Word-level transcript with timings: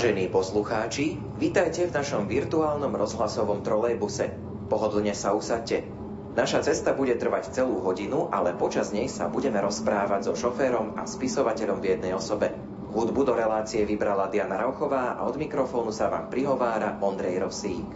Vážení 0.00 0.32
poslucháči, 0.32 1.20
vítajte 1.36 1.84
v 1.84 1.92
našom 1.92 2.24
virtuálnom 2.24 2.88
rozhlasovom 2.88 3.60
trolejbuse. 3.60 4.32
Pohodlne 4.72 5.12
sa 5.12 5.36
usadte. 5.36 5.84
Naša 6.32 6.64
cesta 6.64 6.96
bude 6.96 7.12
trvať 7.20 7.52
celú 7.52 7.84
hodinu, 7.84 8.32
ale 8.32 8.56
počas 8.56 8.96
nej 8.96 9.12
sa 9.12 9.28
budeme 9.28 9.60
rozprávať 9.60 10.32
so 10.32 10.32
šoférom 10.32 10.96
a 10.96 11.04
spisovateľom 11.04 11.84
v 11.84 11.88
jednej 11.92 12.16
osobe. 12.16 12.48
Hudbu 12.96 13.28
do 13.28 13.36
relácie 13.36 13.84
vybrala 13.84 14.32
Diana 14.32 14.56
Rauchová 14.56 15.20
a 15.20 15.28
od 15.28 15.36
mikrofónu 15.36 15.92
sa 15.92 16.08
vám 16.08 16.32
prihovára 16.32 16.96
Ondrej 17.04 17.36
Rosík. 17.44 17.88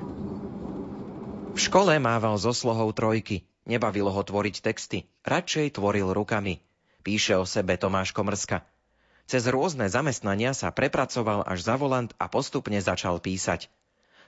V 1.56 1.58
škole 1.72 1.96
mával 1.96 2.36
so 2.36 2.52
slohou 2.52 2.92
trojky. 2.92 3.48
Nebavilo 3.64 4.12
ho 4.12 4.20
tvoriť 4.20 4.60
texty, 4.60 5.08
radšej 5.24 5.80
tvoril 5.80 6.12
rukami. 6.12 6.60
Píše 7.00 7.40
o 7.40 7.48
sebe 7.48 7.80
Tomáš 7.80 8.12
Komrska. 8.12 8.60
Cez 9.24 9.48
rôzne 9.48 9.88
zamestnania 9.88 10.52
sa 10.52 10.68
prepracoval 10.68 11.48
až 11.48 11.64
za 11.64 11.80
volant 11.80 12.12
a 12.20 12.28
postupne 12.28 12.76
začal 12.76 13.24
písať. 13.24 13.72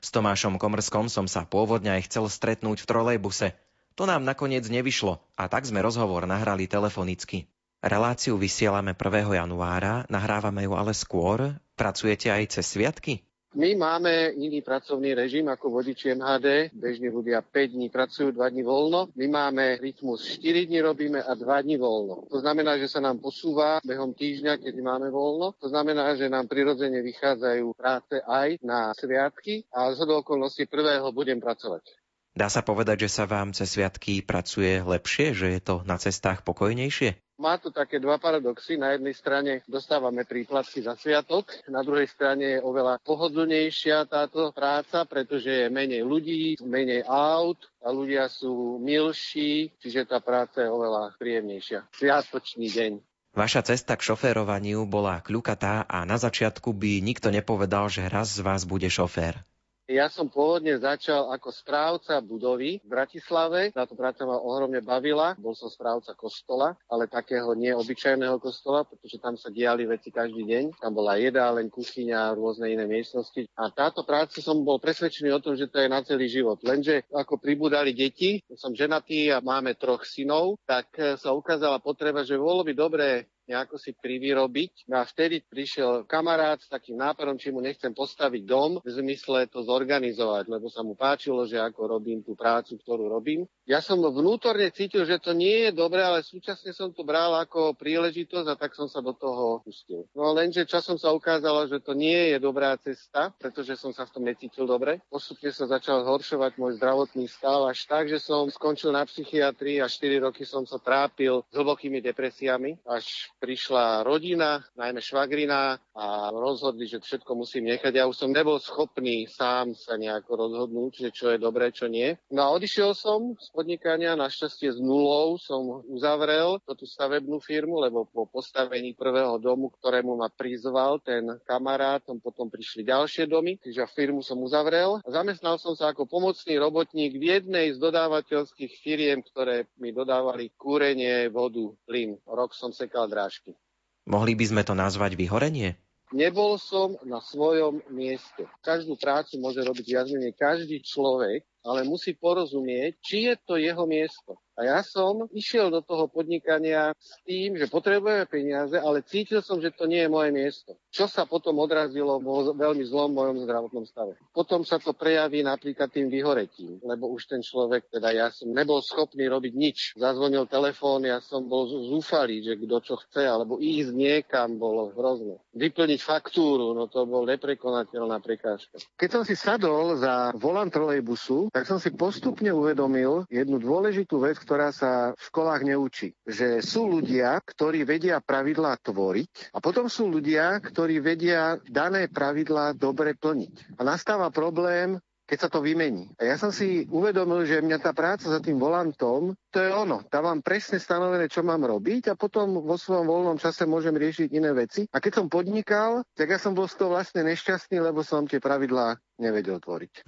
S 0.00 0.08
Tomášom 0.08 0.56
Komrskom 0.56 1.12
som 1.12 1.28
sa 1.28 1.44
pôvodne 1.44 1.92
aj 1.92 2.08
chcel 2.08 2.30
stretnúť 2.30 2.84
v 2.84 2.88
trolejbuse. 2.88 3.52
To 3.96 4.08
nám 4.08 4.24
nakoniec 4.24 4.64
nevyšlo 4.64 5.20
a 5.36 5.44
tak 5.52 5.68
sme 5.68 5.84
rozhovor 5.84 6.24
nahrali 6.24 6.64
telefonicky. 6.64 7.48
Reláciu 7.84 8.40
vysielame 8.40 8.96
1. 8.96 9.36
januára, 9.36 10.08
nahrávame 10.08 10.64
ju 10.64 10.72
ale 10.72 10.96
skôr. 10.96 11.60
Pracujete 11.76 12.32
aj 12.32 12.56
cez 12.56 12.64
sviatky? 12.72 13.25
My 13.56 13.72
máme 13.72 14.36
iný 14.36 14.60
pracovný 14.60 15.16
režim 15.16 15.48
ako 15.48 15.80
vodiči 15.80 16.12
MHD. 16.12 16.76
Bežní 16.76 17.08
ľudia 17.08 17.40
5 17.40 17.72
dní 17.72 17.88
pracujú, 17.88 18.28
2 18.36 18.52
dní 18.52 18.60
voľno. 18.60 19.08
My 19.16 19.32
máme 19.32 19.80
rytmus 19.80 20.28
4 20.36 20.68
dní 20.68 20.84
robíme 20.84 21.24
a 21.24 21.32
2 21.32 21.64
dní 21.64 21.80
voľno. 21.80 22.28
To 22.28 22.36
znamená, 22.36 22.76
že 22.76 22.92
sa 22.92 23.00
nám 23.00 23.16
posúva 23.16 23.80
behom 23.80 24.12
týždňa, 24.12 24.60
keď 24.60 24.74
máme 24.84 25.08
voľno. 25.08 25.56
To 25.56 25.72
znamená, 25.72 26.12
že 26.20 26.28
nám 26.28 26.52
prirodzene 26.52 27.00
vychádzajú 27.00 27.72
práce 27.72 28.20
aj 28.28 28.60
na 28.60 28.92
sviatky 28.92 29.64
a 29.72 29.88
z 29.96 30.04
okolností 30.04 30.68
prvého 30.68 31.08
budem 31.16 31.40
pracovať. 31.40 31.96
Dá 32.36 32.52
sa 32.52 32.60
povedať, 32.60 33.08
že 33.08 33.16
sa 33.16 33.24
vám 33.24 33.56
cez 33.56 33.72
sviatky 33.72 34.20
pracuje 34.20 34.84
lepšie, 34.84 35.32
že 35.32 35.56
je 35.56 35.60
to 35.64 35.80
na 35.88 35.96
cestách 35.96 36.44
pokojnejšie? 36.44 37.25
Má 37.36 37.60
to 37.60 37.68
také 37.68 38.00
dva 38.00 38.16
paradoxy. 38.16 38.80
Na 38.80 38.96
jednej 38.96 39.12
strane 39.12 39.60
dostávame 39.68 40.24
príplatky 40.24 40.80
za 40.80 40.96
sviatok, 40.96 41.52
na 41.68 41.84
druhej 41.84 42.08
strane 42.08 42.56
je 42.56 42.64
oveľa 42.64 42.96
pohodlnejšia 43.04 44.08
táto 44.08 44.56
práca, 44.56 45.04
pretože 45.04 45.52
je 45.52 45.66
menej 45.68 46.00
ľudí, 46.00 46.56
menej 46.64 47.04
aut 47.04 47.60
a 47.84 47.92
ľudia 47.92 48.32
sú 48.32 48.80
milší, 48.80 49.68
čiže 49.84 50.08
tá 50.08 50.24
práca 50.24 50.64
je 50.64 50.72
oveľa 50.72 51.12
príjemnejšia. 51.20 51.84
Sviatočný 51.92 52.72
deň. 52.72 52.92
Vaša 53.36 53.68
cesta 53.68 54.00
k 54.00 54.06
šoférovaniu 54.08 54.88
bola 54.88 55.20
kľukatá 55.20 55.84
a 55.84 56.08
na 56.08 56.16
začiatku 56.16 56.72
by 56.72 57.04
nikto 57.04 57.28
nepovedal, 57.28 57.92
že 57.92 58.08
raz 58.08 58.32
z 58.32 58.40
vás 58.40 58.64
bude 58.64 58.88
šofér. 58.88 59.44
Ja 59.86 60.10
som 60.10 60.26
pôvodne 60.26 60.74
začal 60.82 61.30
ako 61.30 61.54
správca 61.54 62.18
budovy 62.18 62.82
v 62.82 62.88
Bratislave. 62.90 63.70
Táto 63.70 63.94
práca 63.94 64.26
ma 64.26 64.34
ohromne 64.34 64.82
bavila. 64.82 65.38
Bol 65.38 65.54
som 65.54 65.70
správca 65.70 66.10
kostola, 66.18 66.74
ale 66.90 67.06
takého 67.06 67.54
neobyčajného 67.54 68.34
kostola, 68.42 68.82
pretože 68.82 69.22
tam 69.22 69.38
sa 69.38 69.46
diali 69.46 69.86
veci 69.86 70.10
každý 70.10 70.42
deň. 70.42 70.82
Tam 70.82 70.90
bola 70.90 71.14
jedáleň, 71.22 71.70
kuchyňa 71.70 72.34
rôzne 72.34 72.66
iné 72.66 72.82
miestnosti. 72.82 73.46
A 73.54 73.70
táto 73.70 74.02
práca 74.02 74.42
som 74.42 74.66
bol 74.66 74.82
presvedčený 74.82 75.30
o 75.30 75.38
tom, 75.38 75.54
že 75.54 75.70
to 75.70 75.78
je 75.78 75.86
na 75.86 76.02
celý 76.02 76.26
život. 76.26 76.58
Lenže 76.66 77.06
ako 77.14 77.38
pribudali 77.38 77.94
deti, 77.94 78.42
som 78.58 78.74
ženatý 78.74 79.30
a 79.30 79.38
máme 79.38 79.78
troch 79.78 80.02
synov, 80.02 80.58
tak 80.66 80.98
sa 80.98 81.30
ukázala 81.30 81.78
potreba, 81.78 82.26
že 82.26 82.34
bolo 82.34 82.66
by 82.66 82.74
dobré 82.74 83.30
nejako 83.46 83.78
si 83.78 83.94
privyrobiť. 83.94 84.90
No 84.90 85.00
a 85.00 85.04
vtedy 85.06 85.42
prišiel 85.46 86.04
kamarát 86.04 86.58
s 86.58 86.68
takým 86.70 86.98
nápadom, 86.98 87.38
či 87.38 87.54
mu 87.54 87.62
nechcem 87.62 87.94
postaviť 87.94 88.42
dom, 88.42 88.78
v 88.82 88.90
zmysle 88.90 89.46
to 89.46 89.62
zorganizovať, 89.62 90.50
lebo 90.50 90.66
sa 90.68 90.82
mu 90.82 90.98
páčilo, 90.98 91.46
že 91.46 91.62
ako 91.62 91.98
robím 91.98 92.20
tú 92.26 92.34
prácu, 92.34 92.78
ktorú 92.78 93.06
robím. 93.10 93.46
Ja 93.66 93.82
som 93.82 93.98
vnútorne 94.02 94.70
cítil, 94.70 95.06
že 95.06 95.18
to 95.18 95.34
nie 95.34 95.66
je 95.66 95.70
dobré, 95.74 96.02
ale 96.02 96.22
súčasne 96.22 96.70
som 96.70 96.94
to 96.94 97.02
bral 97.02 97.34
ako 97.38 97.74
príležitosť 97.74 98.48
a 98.50 98.58
tak 98.58 98.74
som 98.74 98.86
sa 98.86 99.02
do 99.02 99.14
toho 99.14 99.62
pustil. 99.62 100.06
No 100.14 100.30
lenže 100.34 100.66
časom 100.66 100.98
sa 100.98 101.10
ukázalo, 101.10 101.66
že 101.66 101.82
to 101.82 101.94
nie 101.94 102.34
je 102.34 102.38
dobrá 102.38 102.74
cesta, 102.78 103.34
pretože 103.38 103.74
som 103.78 103.90
sa 103.90 104.06
v 104.06 104.12
tom 104.14 104.24
necítil 104.26 104.66
dobre. 104.66 105.02
Postupne 105.10 105.50
sa 105.50 105.66
začal 105.66 106.06
zhoršovať 106.06 106.58
môj 106.58 106.78
zdravotný 106.78 107.26
stav 107.26 107.66
až 107.66 107.86
tak, 107.86 108.06
že 108.06 108.22
som 108.22 108.46
skončil 108.50 108.94
na 108.94 109.06
psychiatrii 109.06 109.82
a 109.82 109.90
4 109.90 110.26
roky 110.30 110.46
som 110.46 110.62
sa 110.62 110.78
trápil 110.78 111.42
s 111.50 111.54
hlbokými 111.54 111.98
depresiami, 112.02 112.78
až 112.86 113.30
prišla 113.38 114.02
rodina, 114.06 114.64
najmä 114.76 115.00
švagrina 115.02 115.76
a 115.96 116.32
rozhodli, 116.32 116.88
že 116.88 117.00
všetko 117.00 117.32
musím 117.36 117.68
nechať. 117.72 117.92
Ja 117.92 118.04
už 118.08 118.16
som 118.16 118.30
nebol 118.32 118.60
schopný 118.60 119.28
sám 119.28 119.76
sa 119.76 119.96
nejako 119.96 120.36
rozhodnúť, 120.36 121.08
že 121.08 121.10
čo 121.12 121.32
je 121.32 121.38
dobré, 121.40 121.72
čo 121.72 121.88
nie. 121.88 122.16
No 122.32 122.48
a 122.48 122.52
odišiel 122.56 122.92
som 122.96 123.36
podnikania. 123.52 124.16
Našťastie 124.16 124.76
s 124.76 124.80
nulou 124.80 125.36
som 125.40 125.84
uzavrel 125.88 126.60
tú 126.64 126.84
stavebnú 126.84 127.40
firmu, 127.40 127.80
lebo 127.80 128.04
po 128.04 128.28
postavení 128.28 128.92
prvého 128.92 129.40
domu, 129.40 129.72
ktorému 129.72 130.20
ma 130.20 130.28
prizval 130.28 131.00
ten 131.00 131.24
kamarát, 131.48 132.04
tam 132.04 132.20
potom 132.20 132.52
prišli 132.52 132.84
ďalšie 132.84 133.24
domy, 133.28 133.56
čiže 133.60 133.88
firmu 133.96 134.20
som 134.20 134.40
uzavrel. 134.44 135.00
Zamestnal 135.08 135.56
som 135.56 135.72
sa 135.72 135.96
ako 135.96 136.04
pomocný 136.04 136.60
robotník 136.60 137.16
v 137.16 137.40
jednej 137.40 137.72
z 137.72 137.78
dodávateľských 137.80 138.72
firiem, 138.84 139.24
ktoré 139.24 139.64
mi 139.80 139.96
dodávali 139.96 140.52
kúrenie, 140.52 141.32
vodu, 141.32 141.72
plyn. 141.88 142.20
Rok 142.28 142.52
som 142.52 142.76
sekal 142.76 143.08
drážky. 143.26 143.58
Mohli 144.06 144.38
by 144.38 144.44
sme 144.46 144.62
to 144.62 144.78
nazvať 144.78 145.18
vyhorenie? 145.18 145.74
Nebol 146.14 146.54
som 146.62 146.94
na 147.02 147.18
svojom 147.18 147.82
mieste. 147.90 148.46
Každú 148.62 148.94
prácu 148.94 149.42
môže 149.42 149.58
robiť 149.66 149.86
viac 149.90 150.06
menej 150.14 150.38
každý 150.38 150.78
človek, 150.78 151.42
ale 151.66 151.82
musí 151.82 152.14
porozumieť, 152.14 153.02
či 153.02 153.26
je 153.26 153.34
to 153.42 153.58
jeho 153.58 153.82
miesto. 153.84 154.38
A 154.56 154.64
ja 154.64 154.80
som 154.80 155.28
išiel 155.36 155.68
do 155.68 155.84
toho 155.84 156.08
podnikania 156.08 156.96
s 156.96 157.20
tým, 157.28 157.60
že 157.60 157.68
potrebujeme 157.68 158.24
peniaze, 158.24 158.72
ale 158.80 159.04
cítil 159.04 159.44
som, 159.44 159.60
že 159.60 159.68
to 159.68 159.84
nie 159.84 160.00
je 160.00 160.08
moje 160.08 160.32
miesto. 160.32 160.80
Čo 160.88 161.12
sa 161.12 161.28
potom 161.28 161.60
odrazilo 161.60 162.16
vo 162.24 162.56
veľmi 162.56 162.80
zlom 162.88 163.12
mojom 163.12 163.44
zdravotnom 163.44 163.84
stave. 163.84 164.16
Potom 164.32 164.64
sa 164.64 164.80
to 164.80 164.96
prejaví 164.96 165.44
napríklad 165.44 165.92
tým 165.92 166.08
vyhoretím, 166.08 166.80
lebo 166.80 167.12
už 167.12 167.28
ten 167.28 167.44
človek, 167.44 167.92
teda 167.92 168.16
ja 168.16 168.32
som 168.32 168.48
nebol 168.48 168.80
schopný 168.80 169.28
robiť 169.28 169.52
nič. 169.52 169.78
Zazvonil 169.92 170.48
telefón, 170.48 171.04
ja 171.04 171.20
som 171.20 171.44
bol 171.44 171.68
zúfalý, 171.68 172.40
že 172.40 172.56
kto 172.56 172.80
čo 172.80 172.94
chce, 172.96 173.28
alebo 173.28 173.60
ísť 173.60 173.92
niekam 173.92 174.56
bolo 174.56 174.88
hrozné. 174.96 175.36
Vyplniť 175.52 176.00
faktúru, 176.00 176.72
no 176.72 176.88
to 176.88 177.04
bol 177.04 177.28
neprekonateľná 177.28 178.24
prekážka. 178.24 178.80
Keď 178.96 179.08
som 179.12 179.22
si 179.28 179.36
sadol 179.36 180.00
za 180.00 180.32
volant 180.32 180.72
trolejbusu, 180.72 181.52
tak 181.56 181.64
som 181.64 181.80
si 181.80 181.88
postupne 181.88 182.52
uvedomil 182.52 183.24
jednu 183.32 183.56
dôležitú 183.56 184.20
vec, 184.20 184.36
ktorá 184.36 184.76
sa 184.76 185.16
v 185.16 185.22
školách 185.32 185.64
neučí. 185.64 186.12
Že 186.28 186.60
sú 186.60 186.84
ľudia, 186.84 187.40
ktorí 187.40 187.88
vedia 187.88 188.20
pravidlá 188.20 188.76
tvoriť 188.84 189.56
a 189.56 189.58
potom 189.64 189.88
sú 189.88 190.12
ľudia, 190.12 190.60
ktorí 190.60 191.00
vedia 191.00 191.56
dané 191.64 192.12
pravidlá 192.12 192.76
dobre 192.76 193.16
plniť. 193.16 193.80
A 193.80 193.88
nastáva 193.88 194.28
problém, 194.28 195.00
keď 195.24 195.38
sa 195.40 195.48
to 195.48 195.64
vymení. 195.64 196.12
A 196.20 196.28
ja 196.28 196.36
som 196.36 196.52
si 196.52 196.84
uvedomil, 196.92 197.48
že 197.48 197.64
mňa 197.64 197.80
tá 197.80 197.96
práca 197.96 198.28
za 198.28 198.36
tým 198.36 198.60
volantom, 198.60 199.32
to 199.48 199.56
je 199.56 199.72
ono. 199.72 200.04
Tam 200.12 200.28
mám 200.28 200.44
presne 200.44 200.76
stanovené, 200.76 201.24
čo 201.32 201.40
mám 201.40 201.64
robiť 201.64 202.12
a 202.12 202.20
potom 202.20 202.68
vo 202.68 202.76
svojom 202.76 203.08
voľnom 203.08 203.40
čase 203.40 203.64
môžem 203.64 203.96
riešiť 203.96 204.28
iné 204.28 204.52
veci. 204.52 204.84
A 204.92 205.00
keď 205.00 205.24
som 205.24 205.32
podnikal, 205.32 206.04
tak 206.12 206.36
ja 206.36 206.36
som 206.36 206.52
bol 206.52 206.68
z 206.68 206.76
toho 206.76 206.92
vlastne 206.92 207.24
nešťastný, 207.24 207.80
lebo 207.80 208.04
som 208.04 208.28
tie 208.28 208.44
pravidlá 208.44 209.00
nevedel 209.16 209.56
tvoriť. 209.56 210.04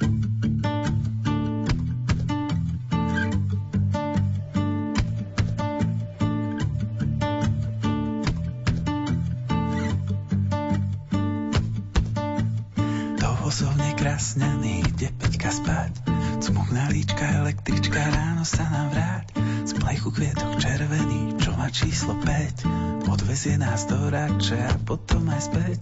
Krásnený, 14.18 14.82
ide 14.82 15.14
Peťka 15.14 15.46
spať. 15.46 15.94
Cmukná 16.42 16.90
líčka, 16.90 17.22
električka, 17.38 18.02
ráno 18.02 18.42
sa 18.42 18.66
nám 18.66 18.90
vráť. 18.90 19.30
Z 19.62 19.78
plechu 19.78 20.10
kvietok 20.10 20.58
červený, 20.58 21.38
čo 21.38 21.54
má 21.54 21.70
číslo 21.70 22.18
5. 22.18 23.06
Odvezie 23.14 23.62
nás 23.62 23.86
do 23.86 23.94
rače 24.10 24.58
a 24.58 24.74
potom 24.82 25.22
aj 25.30 25.54
späť. 25.54 25.80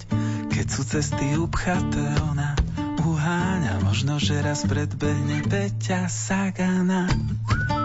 Keď 0.53 0.67
sú 0.69 0.85
cesty 0.85 1.33
upchaté, 1.41 2.05
ona 2.29 2.53
uháňa. 3.01 3.81
Možno, 3.81 4.21
že 4.21 4.37
raz 4.45 4.69
predbehne 4.69 5.41
Peťa 5.49 6.05
Sagana. 6.05 7.09
Bob 7.09 7.76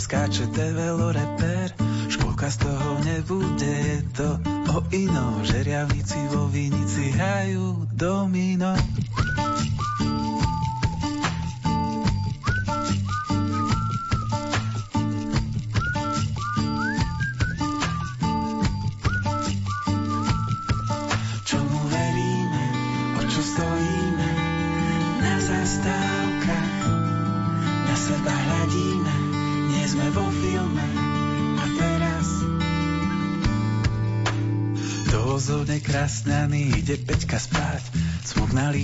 skáče 0.00 0.46
develo 0.54 1.12
reper 1.12 1.72
Školka 2.08 2.50
z 2.50 2.56
toho 2.56 2.98
nebude, 3.04 3.66
je 3.66 4.02
to 4.16 4.38
o 4.76 4.82
inom, 4.92 5.44
žeriavnici 5.44 6.18
vo 6.30 6.46
vinici 6.46 7.10
hrajú 7.16 7.88
domino. 7.90 8.76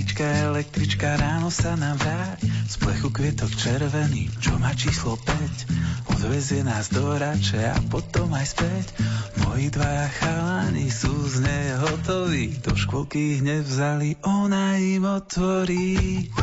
Líčka, 0.01 0.25
električka, 0.25 1.13
ráno 1.13 1.53
sa 1.53 1.77
nám 1.77 1.93
vráť. 2.01 2.49
Z 2.65 2.81
plechu 2.81 3.13
kvietok 3.13 3.53
červený, 3.53 4.33
čo 4.41 4.57
má 4.57 4.73
číslo 4.73 5.13
5. 5.13 6.09
Odvezie 6.17 6.65
nás 6.65 6.89
do 6.89 7.05
rače 7.05 7.69
a 7.69 7.77
potom 7.85 8.33
aj 8.33 8.49
späť. 8.49 8.97
Moji 9.45 9.69
dvaja 9.69 10.09
chalani 10.17 10.89
sú 10.89 11.13
z 11.29 11.45
nej 11.45 11.77
hotoví. 11.85 12.49
Do 12.65 12.73
škôlky 12.73 13.37
ich 13.37 13.41
nevzali, 13.45 14.17
ona 14.25 14.81
im 14.81 15.05
otvorí. 15.05 16.33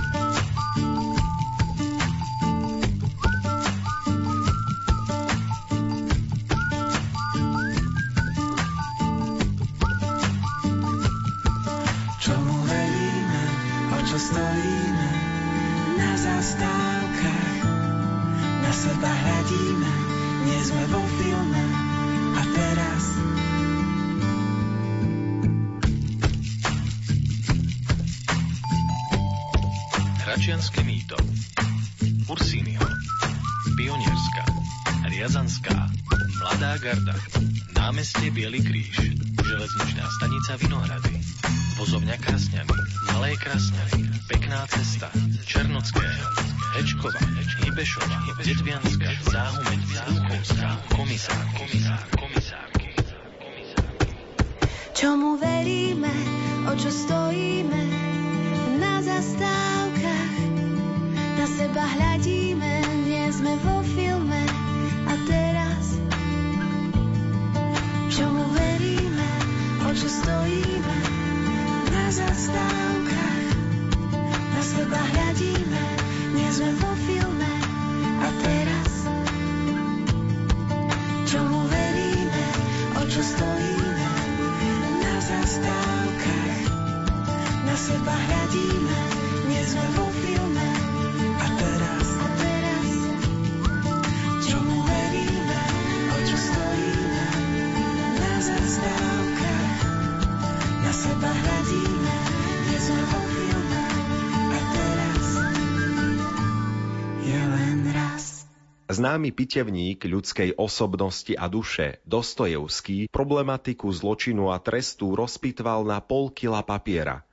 Známy 109.09 109.33
pitevník 109.33 110.05
ľudskej 110.05 110.61
osobnosti 110.61 111.33
a 111.33 111.49
duše 111.49 111.97
Dostojevský 112.05 113.09
problematiku 113.09 113.89
zločinu 113.89 114.53
a 114.53 114.61
trestu 114.61 115.17
rozpitval 115.17 115.81
na 115.81 115.97
pol 116.05 116.29
kila 116.29 116.61
papiera. 116.61 117.25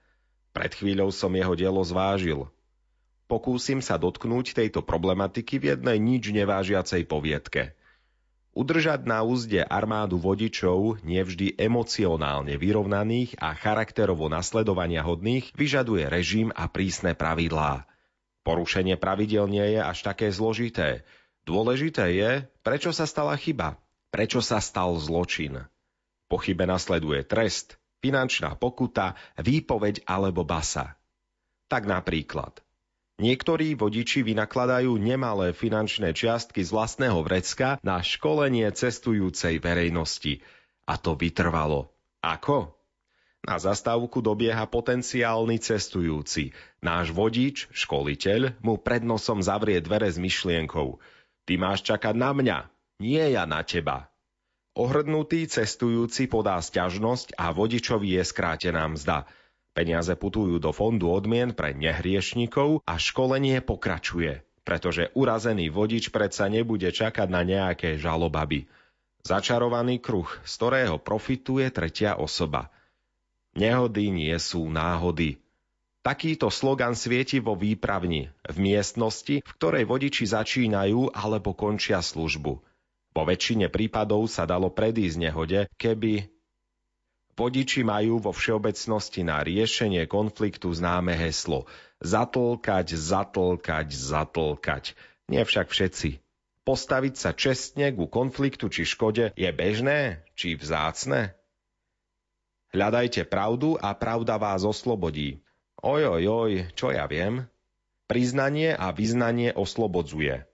Pred 0.56 0.72
chvíľou 0.72 1.12
som 1.12 1.36
jeho 1.36 1.52
dielo 1.52 1.84
zvážil. 1.84 2.48
Pokúsim 3.28 3.84
sa 3.84 4.00
dotknúť 4.00 4.56
tejto 4.56 4.88
problematiky 4.88 5.60
v 5.60 5.76
jednej 5.76 6.00
nič 6.00 6.32
nevážiacej 6.32 7.12
poviedke. 7.12 7.76
Udržať 8.56 9.04
na 9.04 9.28
úzde 9.28 9.60
armádu 9.60 10.16
vodičov, 10.16 11.04
nevždy 11.04 11.60
emocionálne 11.60 12.56
vyrovnaných 12.56 13.36
a 13.44 13.52
charakterovo 13.52 14.32
nasledovania 14.32 15.04
hodných, 15.04 15.52
vyžaduje 15.60 16.08
režim 16.08 16.56
a 16.56 16.72
prísne 16.72 17.20
pravidlá. 17.20 17.84
Porušenie 18.48 18.96
pravidel 18.96 19.52
nie 19.52 19.76
je 19.76 19.84
až 19.84 20.08
také 20.08 20.32
zložité– 20.32 21.04
Dôležité 21.46 22.10
je, 22.18 22.32
prečo 22.66 22.90
sa 22.90 23.06
stala 23.06 23.38
chyba, 23.38 23.78
prečo 24.10 24.42
sa 24.42 24.58
stal 24.58 24.98
zločin. 24.98 25.62
Po 26.26 26.42
chybe 26.42 26.66
nasleduje 26.66 27.22
trest, 27.22 27.78
finančná 28.02 28.58
pokuta, 28.58 29.14
výpoveď 29.38 30.10
alebo 30.10 30.42
basa. 30.42 30.98
Tak 31.70 31.86
napríklad. 31.86 32.66
Niektorí 33.22 33.78
vodiči 33.78 34.26
vynakladajú 34.26 34.98
nemalé 34.98 35.54
finančné 35.56 36.12
čiastky 36.18 36.66
z 36.66 36.74
vlastného 36.74 37.22
vrecka 37.22 37.80
na 37.86 38.02
školenie 38.02 38.68
cestujúcej 38.74 39.62
verejnosti. 39.62 40.42
A 40.90 40.98
to 40.98 41.14
vytrvalo. 41.14 41.94
Ako? 42.26 42.74
Na 43.46 43.62
zastávku 43.62 44.26
dobieha 44.26 44.66
potenciálny 44.66 45.62
cestujúci. 45.62 46.58
Náš 46.82 47.14
vodič, 47.14 47.70
školiteľ, 47.70 48.58
mu 48.66 48.82
pred 48.82 49.06
nosom 49.06 49.46
zavrie 49.46 49.78
dvere 49.78 50.10
s 50.10 50.18
myšlienkou– 50.18 50.98
Ty 51.46 51.54
máš 51.62 51.86
čakať 51.86 52.18
na 52.18 52.34
mňa, 52.34 52.58
nie 53.06 53.22
ja 53.22 53.46
na 53.46 53.62
teba. 53.62 54.10
Ohrdnutý 54.76 55.48
cestujúci 55.48 56.28
podá 56.28 56.60
sťažnosť 56.60 57.38
a 57.40 57.54
vodičovi 57.54 58.20
je 58.20 58.24
skrátená 58.26 58.90
mzda. 58.92 59.24
Peniaze 59.72 60.12
putujú 60.18 60.58
do 60.58 60.74
fondu 60.74 61.14
odmien 61.14 61.54
pre 61.54 61.72
nehriešnikov 61.78 62.84
a 62.84 63.00
školenie 63.00 63.62
pokračuje, 63.62 64.44
pretože 64.66 65.14
urazený 65.14 65.72
vodič 65.72 66.12
predsa 66.12 66.50
nebude 66.50 66.90
čakať 66.92 67.28
na 67.30 67.46
nejaké 67.46 67.96
žalobaby. 67.96 68.68
Začarovaný 69.22 70.02
kruh, 70.02 70.28
z 70.44 70.54
ktorého 70.60 70.98
profituje 70.98 71.70
tretia 71.70 72.18
osoba. 72.18 72.74
Nehody 73.56 74.12
nie 74.12 74.36
sú 74.42 74.68
náhody, 74.68 75.40
Takýto 76.06 76.54
slogan 76.54 76.94
svieti 76.94 77.42
vo 77.42 77.58
výpravni, 77.58 78.30
v 78.46 78.58
miestnosti, 78.62 79.42
v 79.42 79.52
ktorej 79.58 79.90
vodiči 79.90 80.30
začínajú 80.30 81.10
alebo 81.18 81.58
končia 81.58 81.98
službu. 82.06 82.62
Po 83.16 83.22
väčšine 83.26 83.74
prípadov 83.74 84.30
sa 84.30 84.46
dalo 84.46 84.70
predísť 84.70 85.18
nehode, 85.18 85.66
keby 85.82 86.30
Vodiči 87.36 87.84
majú 87.84 88.24
vo 88.24 88.32
všeobecnosti 88.32 89.28
na 89.28 89.44
riešenie 89.44 90.08
konfliktu 90.08 90.72
známe 90.72 91.20
heslo 91.20 91.68
zatlkať, 92.00 92.96
zatlkať, 92.96 93.88
zatlkať. 93.92 94.84
Nie 95.28 95.44
však 95.44 95.68
všetci. 95.68 96.24
Postaviť 96.66 97.14
sa 97.14 97.32
čestne 97.36 97.94
ku 97.94 98.10
konfliktu 98.10 98.72
či 98.74 98.88
škode 98.88 99.36
je 99.38 99.50
bežné 99.54 100.26
či 100.34 100.58
vzácne? 100.58 101.38
Hľadajte 102.74 103.24
pravdu 103.30 103.78
a 103.80 103.94
pravda 103.96 104.36
vás 104.36 104.66
oslobodí. 104.66 105.45
Ojojoj, 105.84 106.72
čo 106.76 106.94
ja 106.94 107.08
viem? 107.10 107.48
Priznanie 108.06 108.78
a 108.78 108.94
vyznanie 108.94 109.52
oslobodzuje. 109.52 110.46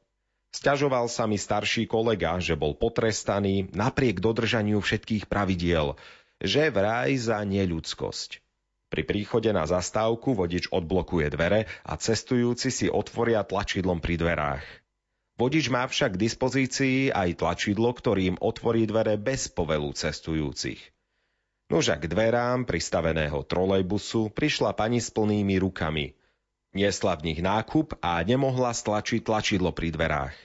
Sťažoval 0.52 1.08
sa 1.08 1.28
mi 1.32 1.40
starší 1.40 1.88
kolega, 1.88 2.36
že 2.44 2.60
bol 2.60 2.76
potrestaný 2.76 3.72
napriek 3.72 4.20
dodržaniu 4.20 4.84
všetkých 4.84 5.32
pravidiel, 5.32 5.96
že 6.44 6.68
vraj 6.68 7.16
za 7.16 7.40
neľudskosť. 7.48 8.44
Pri 8.92 9.08
príchode 9.08 9.48
na 9.56 9.64
zastávku 9.64 10.36
vodič 10.36 10.68
odblokuje 10.68 11.32
dvere 11.32 11.72
a 11.88 11.96
cestujúci 11.96 12.68
si 12.68 12.92
otvoria 12.92 13.48
tlačidlom 13.48 14.04
pri 14.04 14.20
dverách. 14.20 14.66
Vodič 15.40 15.72
má 15.72 15.88
však 15.88 16.20
k 16.20 16.22
dispozícii 16.28 17.16
aj 17.16 17.40
tlačidlo, 17.40 17.96
ktorým 17.96 18.36
otvorí 18.44 18.84
dvere 18.84 19.16
bez 19.16 19.48
povelu 19.48 19.96
cestujúcich. 19.96 20.92
Nož 21.72 21.88
k 21.88 22.04
dverám 22.04 22.68
pristaveného 22.68 23.48
trolejbusu 23.48 24.28
prišla 24.36 24.76
pani 24.76 25.00
s 25.00 25.08
plnými 25.08 25.56
rukami. 25.64 26.12
Niesla 26.76 27.16
v 27.16 27.32
nich 27.32 27.40
nákup 27.40 27.96
a 28.04 28.20
nemohla 28.28 28.76
stlačiť 28.76 29.24
tlačidlo 29.24 29.72
pri 29.72 29.96
dverách. 29.96 30.36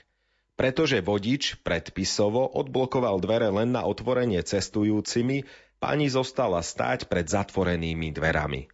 Pretože 0.55 1.03
vodič 1.03 1.59
predpisovo 1.67 2.47
odblokoval 2.47 3.19
dvere 3.19 3.51
len 3.51 3.75
na 3.75 3.83
otvorenie 3.83 4.39
cestujúcimi, 4.39 5.43
pani 5.83 6.07
zostala 6.07 6.63
stáť 6.63 7.11
pred 7.11 7.27
zatvorenými 7.27 8.07
dverami. 8.15 8.71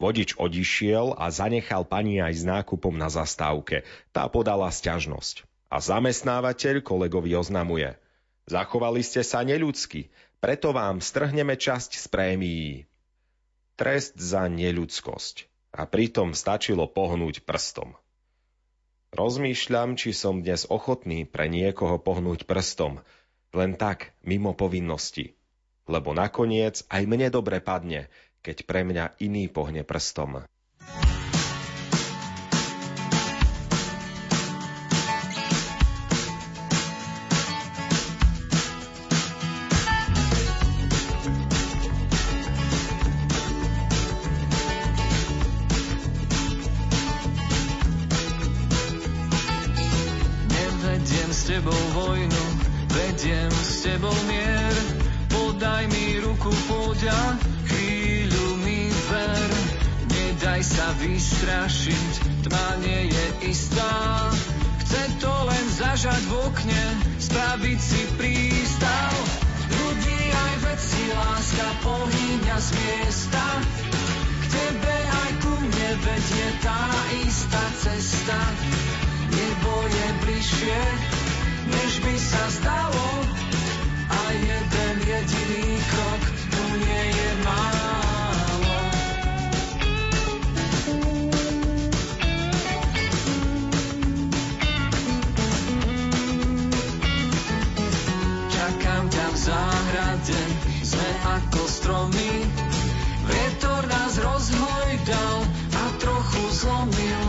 Vodič 0.00 0.40
odišiel 0.40 1.20
a 1.20 1.28
zanechal 1.28 1.84
pani 1.84 2.16
aj 2.16 2.32
s 2.32 2.44
nákupom 2.48 2.96
na 2.96 3.12
zastávke. 3.12 3.84
Tá 4.16 4.24
podala 4.32 4.72
sťažnosť. 4.72 5.44
A 5.68 5.84
zamestnávateľ 5.84 6.80
kolegovi 6.80 7.36
oznamuje. 7.36 7.92
Zachovali 8.48 9.04
ste 9.04 9.20
sa 9.20 9.44
neľudsky, 9.44 10.08
preto 10.40 10.72
vám 10.72 11.04
strhneme 11.04 11.54
časť 11.54 12.00
z 12.00 12.06
prémií. 12.08 12.72
Trest 13.76 14.16
za 14.16 14.48
neľudskosť. 14.48 15.48
A 15.70 15.86
pritom 15.86 16.34
stačilo 16.34 16.90
pohnúť 16.90 17.46
prstom. 17.46 17.94
Rozmýšľam, 19.14 19.94
či 19.94 20.10
som 20.10 20.42
dnes 20.42 20.66
ochotný 20.66 21.22
pre 21.28 21.46
niekoho 21.46 22.02
pohnúť 22.02 22.42
prstom, 22.42 23.02
len 23.54 23.74
tak, 23.78 24.14
mimo 24.22 24.54
povinnosti. 24.54 25.38
Lebo 25.86 26.14
nakoniec 26.14 26.82
aj 26.86 27.02
mne 27.06 27.30
dobre 27.30 27.58
padne, 27.58 28.10
keď 28.42 28.66
pre 28.66 28.82
mňa 28.86 29.18
iný 29.22 29.46
pohne 29.50 29.82
prstom. 29.82 30.46
Pohýňa 71.84 72.56
z 72.60 72.68
miesta. 72.76 73.44
K 74.40 74.44
tebe 74.52 74.96
aj 74.96 75.30
ku 75.44 75.52
mne 75.60 75.90
vedie 76.04 76.48
tá 76.64 76.80
istá 77.24 77.64
cesta. 77.80 78.38
Nebo 79.30 79.72
je 79.88 80.06
bližšie, 80.26 80.80
než 81.70 81.92
by 82.04 82.14
sa 82.16 82.44
zdalo. 82.60 83.08
A 84.10 84.20
jeden 84.34 84.96
jediný 85.06 85.68
krok 85.88 86.22
tu 86.50 86.62
nie 86.82 87.04
je 87.14 87.30
málo. 87.46 87.89
Stromy. 101.80 102.44
Vietor 103.24 103.88
nás 103.88 104.20
rozhojdal 104.20 105.36
a 105.72 105.84
trochu 105.96 106.42
zlomil. 106.52 107.24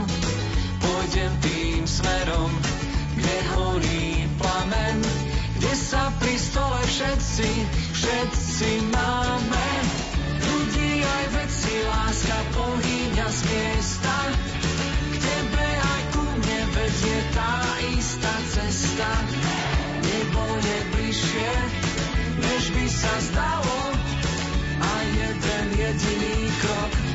Pôjdem 0.83 1.31
tým 1.39 1.87
smerom, 1.87 2.51
kde 3.15 3.37
horí 3.55 4.27
plamen, 4.35 4.99
kde 5.55 5.71
sa 5.71 6.11
pri 6.19 6.35
stole 6.35 6.81
všetci, 6.83 7.49
všetci 7.95 8.69
máme. 8.91 9.67
Ľudí 10.41 10.99
aj 10.99 11.25
veci, 11.31 11.73
láska 11.87 12.37
pohýňa 12.51 13.27
z 13.31 13.39
miesta. 13.47 14.15
K 15.11 15.15
tebe 15.15 15.67
aj 15.79 16.01
ku 16.11 16.23
mne 16.27 16.61
vedie 16.75 17.19
tá 17.31 17.55
istá 17.95 18.35
cesta. 18.51 19.11
Nebo 20.01 20.43
je 20.59 20.77
bližšie, 20.91 21.51
než 22.41 22.63
by 22.75 22.85
sa 22.89 23.13
zdalo. 23.31 24.00
A 25.41 25.47
jeden 25.47 25.79
jediný 25.79 26.51
krok 26.61 27.10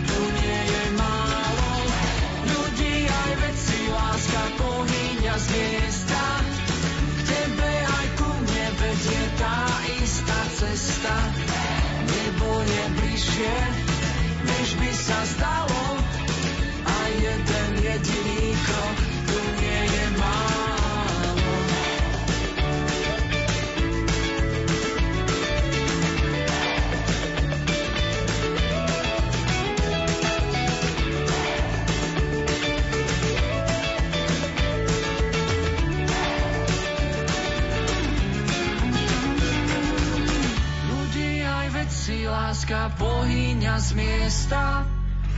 láska 42.67 42.99
pohýňa 42.99 43.79
z 43.79 43.89
miesta. 43.95 44.83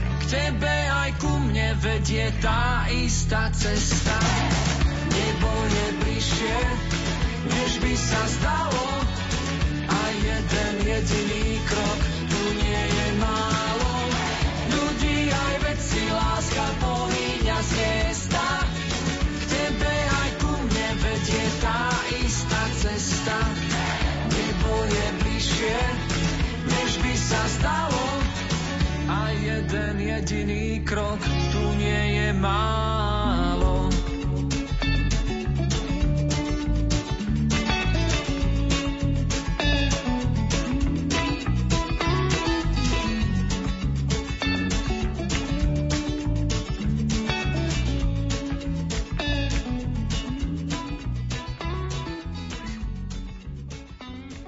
K 0.01 0.23
tebe 0.33 0.75
aj 0.89 1.13
ku 1.21 1.29
mne 1.29 1.77
vedie 1.77 2.25
tá 2.41 2.89
istá 2.89 3.53
cesta. 3.53 4.17
Nebo 5.13 5.49
je 5.69 5.85
bližšie, 6.01 6.57
než 7.53 7.71
by 7.85 7.93
sa 7.93 8.21
zdalo. 8.33 8.85
A 9.93 9.99
jeden 10.25 10.73
jediný 10.81 11.61
krok 11.69 12.01
tu 12.33 12.41
nie 12.65 12.81
je 12.97 13.07
málo. 13.21 13.93
Ľudí 14.73 15.29
aj 15.29 15.55
veci 15.69 16.01
láska 16.09 16.65
pohýňa 16.81 16.98
jediný 30.19 30.83
krok 30.83 31.23
tu 31.55 31.63
nie 31.79 32.19
je 32.19 32.27
málo. 32.35 33.87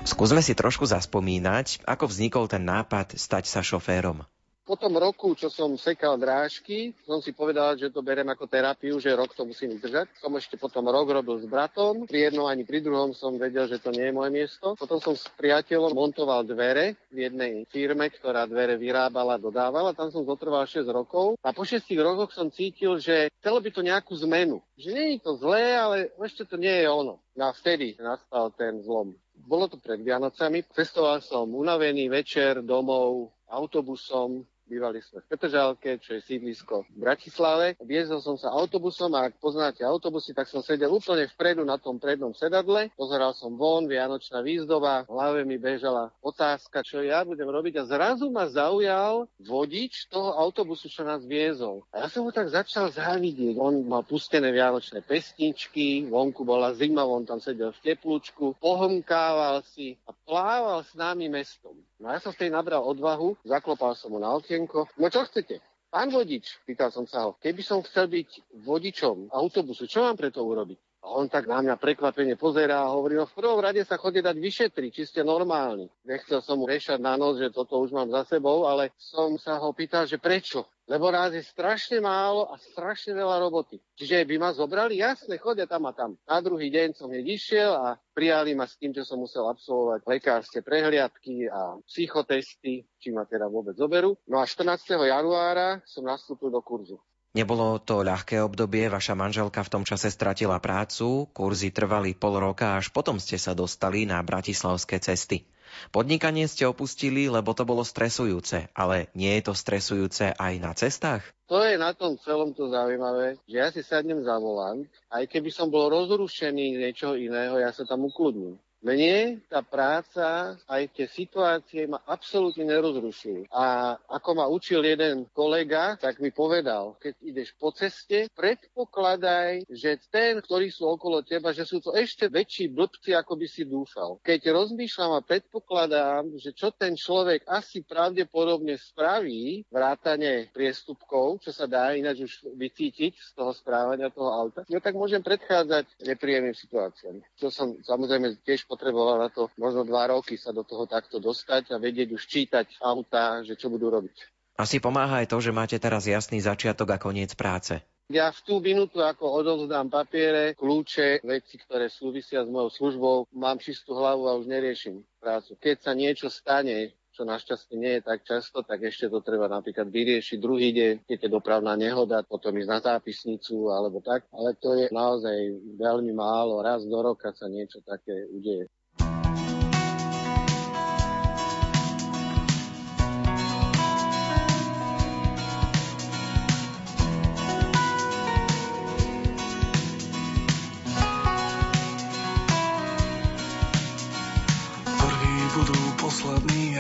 Skúsme 0.04 0.44
si 0.44 0.52
trošku 0.52 0.84
zaspomínať, 0.84 1.88
ako 1.88 2.12
vznikol 2.12 2.52
ten 2.52 2.68
nápad 2.68 3.16
stať 3.16 3.48
sa 3.48 3.64
šoférom. 3.64 4.28
Po 4.72 4.80
tom 4.80 4.96
roku, 4.96 5.36
čo 5.36 5.52
som 5.52 5.76
sekal 5.76 6.16
drážky, 6.16 6.96
som 7.04 7.20
si 7.20 7.36
povedal, 7.36 7.76
že 7.76 7.92
to 7.92 8.00
berem 8.00 8.32
ako 8.32 8.48
terapiu, 8.48 9.04
že 9.04 9.12
rok 9.12 9.36
to 9.36 9.44
musím 9.44 9.76
vydržať. 9.76 10.08
Som 10.24 10.32
ešte 10.40 10.56
potom 10.56 10.88
rok 10.88 11.12
robil 11.12 11.44
s 11.44 11.44
bratom. 11.44 12.08
Pri 12.08 12.32
jednom 12.32 12.48
ani 12.48 12.64
pri 12.64 12.80
druhom 12.80 13.12
som 13.12 13.36
vedel, 13.36 13.68
že 13.68 13.84
to 13.84 13.92
nie 13.92 14.08
je 14.08 14.16
moje 14.16 14.32
miesto. 14.32 14.80
Potom 14.80 15.04
som 15.04 15.12
s 15.12 15.28
priateľom 15.36 15.92
montoval 15.92 16.48
dvere 16.48 16.96
v 17.12 17.28
jednej 17.28 17.68
firme, 17.68 18.08
ktorá 18.16 18.48
dvere 18.48 18.80
vyrábala, 18.80 19.36
dodávala. 19.36 19.92
Tam 19.92 20.08
som 20.08 20.24
zotrval 20.24 20.64
6 20.64 20.88
rokov. 20.88 21.36
A 21.44 21.52
po 21.52 21.68
6 21.68 21.92
rokoch 22.00 22.32
som 22.32 22.48
cítil, 22.48 22.96
že 22.96 23.28
chcelo 23.44 23.60
by 23.60 23.76
to 23.76 23.84
nejakú 23.84 24.16
zmenu. 24.24 24.64
Že 24.80 24.90
nie 24.96 25.08
je 25.12 25.20
to 25.20 25.36
zlé, 25.36 25.76
ale 25.76 26.16
ešte 26.24 26.48
to 26.48 26.56
nie 26.56 26.72
je 26.72 26.88
ono. 26.88 27.20
No 27.36 27.44
a 27.44 27.52
vtedy 27.52 28.00
nastal 28.00 28.56
ten 28.56 28.80
zlom. 28.88 29.20
Bolo 29.36 29.68
to 29.68 29.76
pred 29.76 30.00
Vianocami. 30.00 30.64
Cestoval 30.72 31.20
som 31.20 31.52
unavený 31.52 32.08
večer 32.08 32.64
domov 32.64 33.36
autobusom. 33.52 34.48
Bývali 34.72 35.04
sme 35.04 35.20
v 35.20 35.36
Petržalke, 35.36 36.00
čo 36.00 36.16
je 36.16 36.24
sídlisko 36.24 36.88
v 36.96 37.04
Bratislave. 37.04 37.76
Viezol 37.84 38.24
som 38.24 38.40
sa 38.40 38.56
autobusom 38.56 39.12
a 39.20 39.28
ak 39.28 39.36
poznáte 39.44 39.84
autobusy, 39.84 40.32
tak 40.32 40.48
som 40.48 40.64
sedel 40.64 40.88
úplne 40.88 41.28
vpredu 41.28 41.68
na 41.68 41.76
tom 41.76 42.00
prednom 42.00 42.32
sedadle. 42.32 42.88
Pozeral 42.96 43.36
som 43.36 43.60
von, 43.60 43.84
vianočná 43.84 44.40
výzdoba, 44.40 45.04
v 45.04 45.12
hlave 45.12 45.40
mi 45.44 45.60
bežala 45.60 46.16
otázka, 46.24 46.88
čo 46.88 47.04
ja 47.04 47.28
budem 47.28 47.52
robiť 47.52 47.84
a 47.84 47.88
zrazu 47.92 48.32
ma 48.32 48.48
zaujal 48.48 49.28
vodič 49.44 50.08
toho 50.08 50.40
autobusu, 50.40 50.88
čo 50.88 51.04
nás 51.04 51.28
viezol. 51.28 51.84
A 51.92 52.04
ja 52.04 52.08
som 52.08 52.24
ho 52.24 52.32
tak 52.32 52.48
začal 52.48 52.96
závidieť. 52.96 53.60
On 53.60 53.76
mal 53.84 54.08
pustené 54.08 54.56
vianočné 54.56 55.04
pesničky, 55.04 56.08
vonku 56.08 56.48
bola 56.48 56.72
zima, 56.80 57.04
on 57.04 57.28
tam 57.28 57.44
sedel 57.44 57.76
v 57.76 57.92
teplúčku, 57.92 58.56
pohomkával 58.64 59.68
si 59.68 60.00
a 60.08 60.16
plával 60.16 60.88
s 60.88 60.96
nami 60.96 61.28
mestom. 61.28 61.76
No 62.02 62.10
ja 62.10 62.18
som 62.18 62.34
vtedy 62.34 62.50
nabral 62.50 62.82
odvahu, 62.82 63.38
zaklopal 63.46 63.94
som 63.94 64.10
mu 64.10 64.18
na 64.18 64.34
okienko. 64.34 64.90
No 64.98 65.14
čo 65.14 65.22
chcete? 65.30 65.62
Pán 65.94 66.10
vodič, 66.10 66.58
pýtal 66.66 66.90
som 66.90 67.06
sa 67.06 67.30
ho, 67.30 67.38
keby 67.38 67.62
som 67.62 67.86
chcel 67.86 68.10
byť 68.10 68.58
vodičom 68.66 69.30
autobusu, 69.30 69.86
čo 69.86 70.02
mám 70.02 70.18
preto 70.18 70.42
urobiť? 70.42 70.80
A 71.04 71.18
on 71.18 71.28
tak 71.28 71.52
na 71.52 71.62
mňa 71.62 71.76
prekvapene 71.82 72.40
pozerá 72.40 72.86
a 72.86 72.94
hovorí, 72.94 73.20
no 73.20 73.28
v 73.28 73.38
prvom 73.38 73.60
rade 73.60 73.82
sa 73.84 74.00
chodí 74.00 74.22
dať 74.22 74.38
vyšetriť, 74.38 74.92
či 74.94 75.04
ste 75.04 75.22
normálni. 75.26 75.90
Nechcel 76.08 76.40
som 76.46 76.62
mu 76.62 76.66
rešať 76.70 77.02
na 77.02 77.20
nos, 77.20 77.42
že 77.42 77.54
toto 77.54 77.82
už 77.82 77.92
mám 77.92 78.10
za 78.10 78.24
sebou, 78.24 78.66
ale 78.66 78.94
som 78.98 79.36
sa 79.36 79.60
ho 79.60 79.74
pýtal, 79.74 80.08
že 80.08 80.22
prečo? 80.22 80.66
Lebo 80.92 81.08
ráz 81.08 81.32
je 81.32 81.44
strašne 81.48 82.04
málo 82.04 82.52
a 82.52 82.60
strašne 82.60 83.16
veľa 83.16 83.40
roboty. 83.40 83.80
Čiže 83.96 84.28
by 84.28 84.36
ma 84.36 84.52
zobrali, 84.52 85.00
jasne, 85.00 85.40
chodia 85.40 85.64
tam 85.64 85.88
a 85.88 85.96
tam. 85.96 86.20
Na 86.28 86.44
druhý 86.44 86.68
deň 86.68 87.00
som 87.00 87.08
hneď 87.08 87.32
išiel 87.32 87.72
a 87.72 87.96
prijali 88.12 88.52
ma 88.52 88.68
s 88.68 88.76
tým, 88.76 88.92
že 88.92 89.08
som 89.08 89.24
musel 89.24 89.48
absolvovať 89.48 90.04
lekárske 90.04 90.60
prehliadky 90.60 91.48
a 91.48 91.80
psychotesty, 91.88 92.84
či 93.00 93.08
ma 93.16 93.24
teda 93.24 93.48
vôbec 93.48 93.80
zoberú. 93.80 94.20
No 94.28 94.44
a 94.44 94.46
14. 94.46 95.00
januára 95.00 95.80
som 95.88 96.04
nastúpil 96.04 96.52
do 96.52 96.60
kurzu. 96.60 97.00
Nebolo 97.32 97.80
to 97.80 98.04
ľahké 98.04 98.44
obdobie, 98.44 98.92
vaša 98.92 99.16
manželka 99.16 99.64
v 99.64 99.72
tom 99.72 99.84
čase 99.88 100.12
stratila 100.12 100.60
prácu, 100.60 101.32
kurzy 101.32 101.72
trvali 101.72 102.12
pol 102.12 102.36
roka, 102.36 102.76
až 102.76 102.92
potom 102.92 103.24
ste 103.24 103.40
sa 103.40 103.56
dostali 103.56 104.04
na 104.04 104.20
bratislavské 104.20 105.00
cesty. 105.00 105.48
Podnikanie 105.90 106.48
ste 106.48 106.68
opustili, 106.68 107.28
lebo 107.28 107.52
to 107.52 107.68
bolo 107.68 107.84
stresujúce, 107.84 108.72
ale 108.76 109.12
nie 109.18 109.36
je 109.40 109.52
to 109.52 109.54
stresujúce 109.54 110.36
aj 110.36 110.54
na 110.60 110.72
cestách? 110.76 111.24
To 111.52 111.60
je 111.60 111.76
na 111.76 111.92
tom 111.92 112.16
celom 112.22 112.56
to 112.56 112.72
zaujímavé, 112.72 113.36
že 113.44 113.56
ja 113.60 113.68
si 113.70 113.84
sadnem 113.84 114.24
za 114.24 114.40
volant, 114.40 114.88
aj 115.12 115.28
keby 115.28 115.52
som 115.52 115.68
bol 115.68 115.92
rozrušený 115.92 116.80
niečo 116.80 117.20
iného, 117.20 117.60
ja 117.60 117.76
sa 117.76 117.84
tam 117.84 118.08
ukludním. 118.08 118.56
Mne 118.82 119.38
tá 119.46 119.62
práca, 119.62 120.58
aj 120.66 120.90
tie 120.98 121.06
situácie 121.06 121.86
ma 121.86 122.02
absolútne 122.10 122.66
nerozrušujú. 122.66 123.54
A 123.54 123.94
ako 124.10 124.30
ma 124.34 124.46
učil 124.50 124.82
jeden 124.82 125.30
kolega, 125.38 125.94
tak 126.02 126.18
mi 126.18 126.34
povedal, 126.34 126.98
keď 126.98 127.14
ideš 127.22 127.54
po 127.62 127.70
ceste, 127.70 128.26
predpokladaj, 128.34 129.70
že 129.70 130.02
ten, 130.10 130.42
ktorí 130.42 130.74
sú 130.74 130.90
okolo 130.90 131.22
teba, 131.22 131.54
že 131.54 131.62
sú 131.62 131.78
to 131.78 131.94
ešte 131.94 132.26
väčší 132.26 132.74
blbci, 132.74 133.14
ako 133.14 133.38
by 133.38 133.46
si 133.46 133.70
dúfal. 133.70 134.18
Keď 134.26 134.50
rozmýšľam 134.50 135.22
a 135.22 135.26
predpokladám, 135.30 136.42
že 136.42 136.50
čo 136.50 136.74
ten 136.74 136.98
človek 136.98 137.46
asi 137.46 137.86
pravdepodobne 137.86 138.82
spraví, 138.82 139.62
vrátane 139.70 140.50
priestupkov, 140.50 141.46
čo 141.46 141.54
sa 141.54 141.70
dá 141.70 141.94
ináč 141.94 142.26
už 142.26 142.34
vycítiť 142.58 143.14
z 143.14 143.30
toho 143.38 143.54
správania 143.54 144.10
toho 144.10 144.34
auta, 144.34 144.66
no 144.66 144.82
tak 144.82 144.98
môžem 144.98 145.22
predchádzať 145.22 146.02
nepríjemným 146.02 146.58
situáciám. 146.58 147.22
Čo 147.38 147.54
som 147.54 147.78
samozrejme 147.86 148.42
tiež 148.42 148.71
potreboval 148.72 149.20
na 149.20 149.28
to 149.28 149.52
možno 149.60 149.84
dva 149.84 150.08
roky 150.08 150.40
sa 150.40 150.56
do 150.56 150.64
toho 150.64 150.88
takto 150.88 151.20
dostať 151.20 151.76
a 151.76 151.82
vedieť 151.84 152.16
už 152.16 152.24
čítať 152.24 152.80
auta, 152.80 153.44
že 153.44 153.60
čo 153.60 153.68
budú 153.68 153.92
robiť. 153.92 154.16
Asi 154.56 154.80
pomáha 154.80 155.20
aj 155.20 155.28
to, 155.28 155.44
že 155.44 155.52
máte 155.52 155.76
teraz 155.76 156.08
jasný 156.08 156.40
začiatok 156.40 156.96
a 156.96 156.98
koniec 157.02 157.36
práce. 157.36 157.84
Ja 158.12 158.28
v 158.32 158.40
tú 158.44 158.60
minútu, 158.60 159.00
ako 159.00 159.24
odovzdám 159.40 159.88
papiere, 159.88 160.52
kľúče, 160.60 161.24
veci, 161.24 161.56
ktoré 161.56 161.88
súvisia 161.88 162.44
s 162.44 162.52
mojou 162.52 162.68
službou, 162.68 163.16
mám 163.32 163.56
čistú 163.56 163.96
hlavu 163.96 164.28
a 164.28 164.36
už 164.36 164.52
neriešim 164.52 165.00
prácu. 165.24 165.56
Keď 165.56 165.76
sa 165.80 165.92
niečo 165.96 166.28
stane, 166.28 166.92
čo 167.12 167.28
našťastie 167.28 167.76
nie 167.76 168.00
je 168.00 168.08
tak 168.08 168.24
často, 168.24 168.64
tak 168.64 168.88
ešte 168.88 169.12
to 169.12 169.20
treba 169.20 169.52
napríklad 169.52 169.92
vyriešiť 169.92 170.38
druhý 170.40 170.72
deň, 170.72 170.94
keď 171.06 171.18
je 171.28 171.30
dopravná 171.30 171.76
nehoda, 171.76 172.24
potom 172.24 172.56
ísť 172.56 172.72
na 172.72 172.80
zápisnicu 172.80 173.68
alebo 173.70 174.00
tak, 174.00 174.26
ale 174.32 174.56
to 174.58 174.74
je 174.80 174.86
naozaj 174.90 175.36
veľmi 175.76 176.16
málo, 176.16 176.64
raz 176.64 176.88
do 176.88 177.00
roka 177.04 177.36
sa 177.36 177.52
niečo 177.52 177.84
také 177.84 178.28
udeje. 178.32 178.72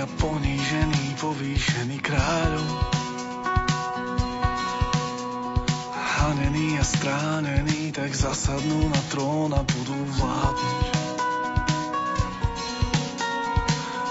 A 0.01 0.09
ponížený, 0.17 1.13
povýšený 1.21 2.01
kráľom. 2.01 2.69
Hanený 5.93 6.81
a 6.81 6.85
stránený, 6.85 7.93
tak 7.93 8.09
zasadnú 8.09 8.89
na 8.89 9.01
trón 9.13 9.53
a 9.53 9.61
budú 9.61 9.99
vládnuť. 10.17 10.85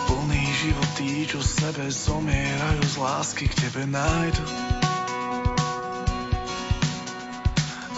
Plný 0.06 0.44
život 0.62 0.90
tí, 0.94 1.26
čo 1.26 1.42
sebe 1.42 1.90
zomierajú 1.90 2.82
z 2.86 2.94
lásky 2.94 3.50
k 3.50 3.54
tebe 3.66 3.82
nájdu. 3.90 4.46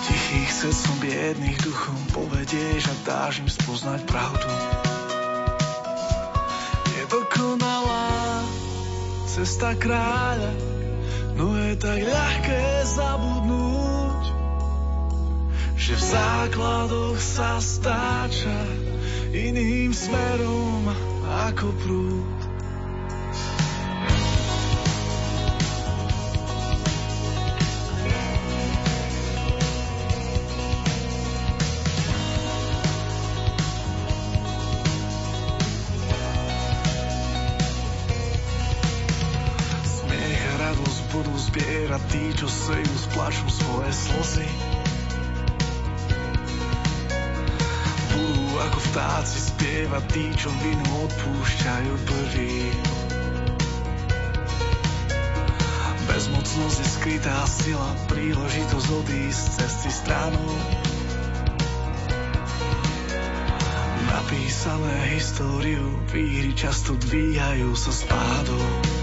Tichých 0.01 0.49
srdcom 0.49 0.97
biedných 1.05 1.59
duchom 1.61 2.01
povedieš 2.17 2.89
a 2.89 2.95
dáš 3.05 3.45
im 3.45 3.49
spoznať 3.53 4.01
pravdu 4.09 4.49
cesta 9.33 9.73
kráľa, 9.73 10.53
no 11.41 11.57
je 11.57 11.73
tak 11.81 12.05
ľahké 12.05 12.65
zabudnúť, 12.85 14.25
že 15.73 15.97
v 15.97 16.03
základoch 16.05 17.17
sa 17.17 17.57
stáča 17.57 18.61
iným 19.33 19.97
smerom 19.97 20.85
ako 21.49 21.73
prúd. 21.81 22.42
Tí, 50.13 50.29
čo 50.37 50.53
vinu 50.61 51.09
odpúšťajú 51.09 51.93
prvý. 52.05 52.69
Bezmocnosť 56.05 56.77
je 56.77 56.89
skrytá 57.01 57.37
sila, 57.49 57.97
príležitosť 58.13 58.89
odísť 58.93 59.41
z 59.41 59.49
cesty 59.57 59.91
stranu. 59.91 60.45
Napísané 64.13 65.17
históriu, 65.17 65.97
výhry 66.13 66.53
často 66.53 66.93
dvíhajú 66.93 67.73
sa 67.73 67.93
spádom. 67.97 69.02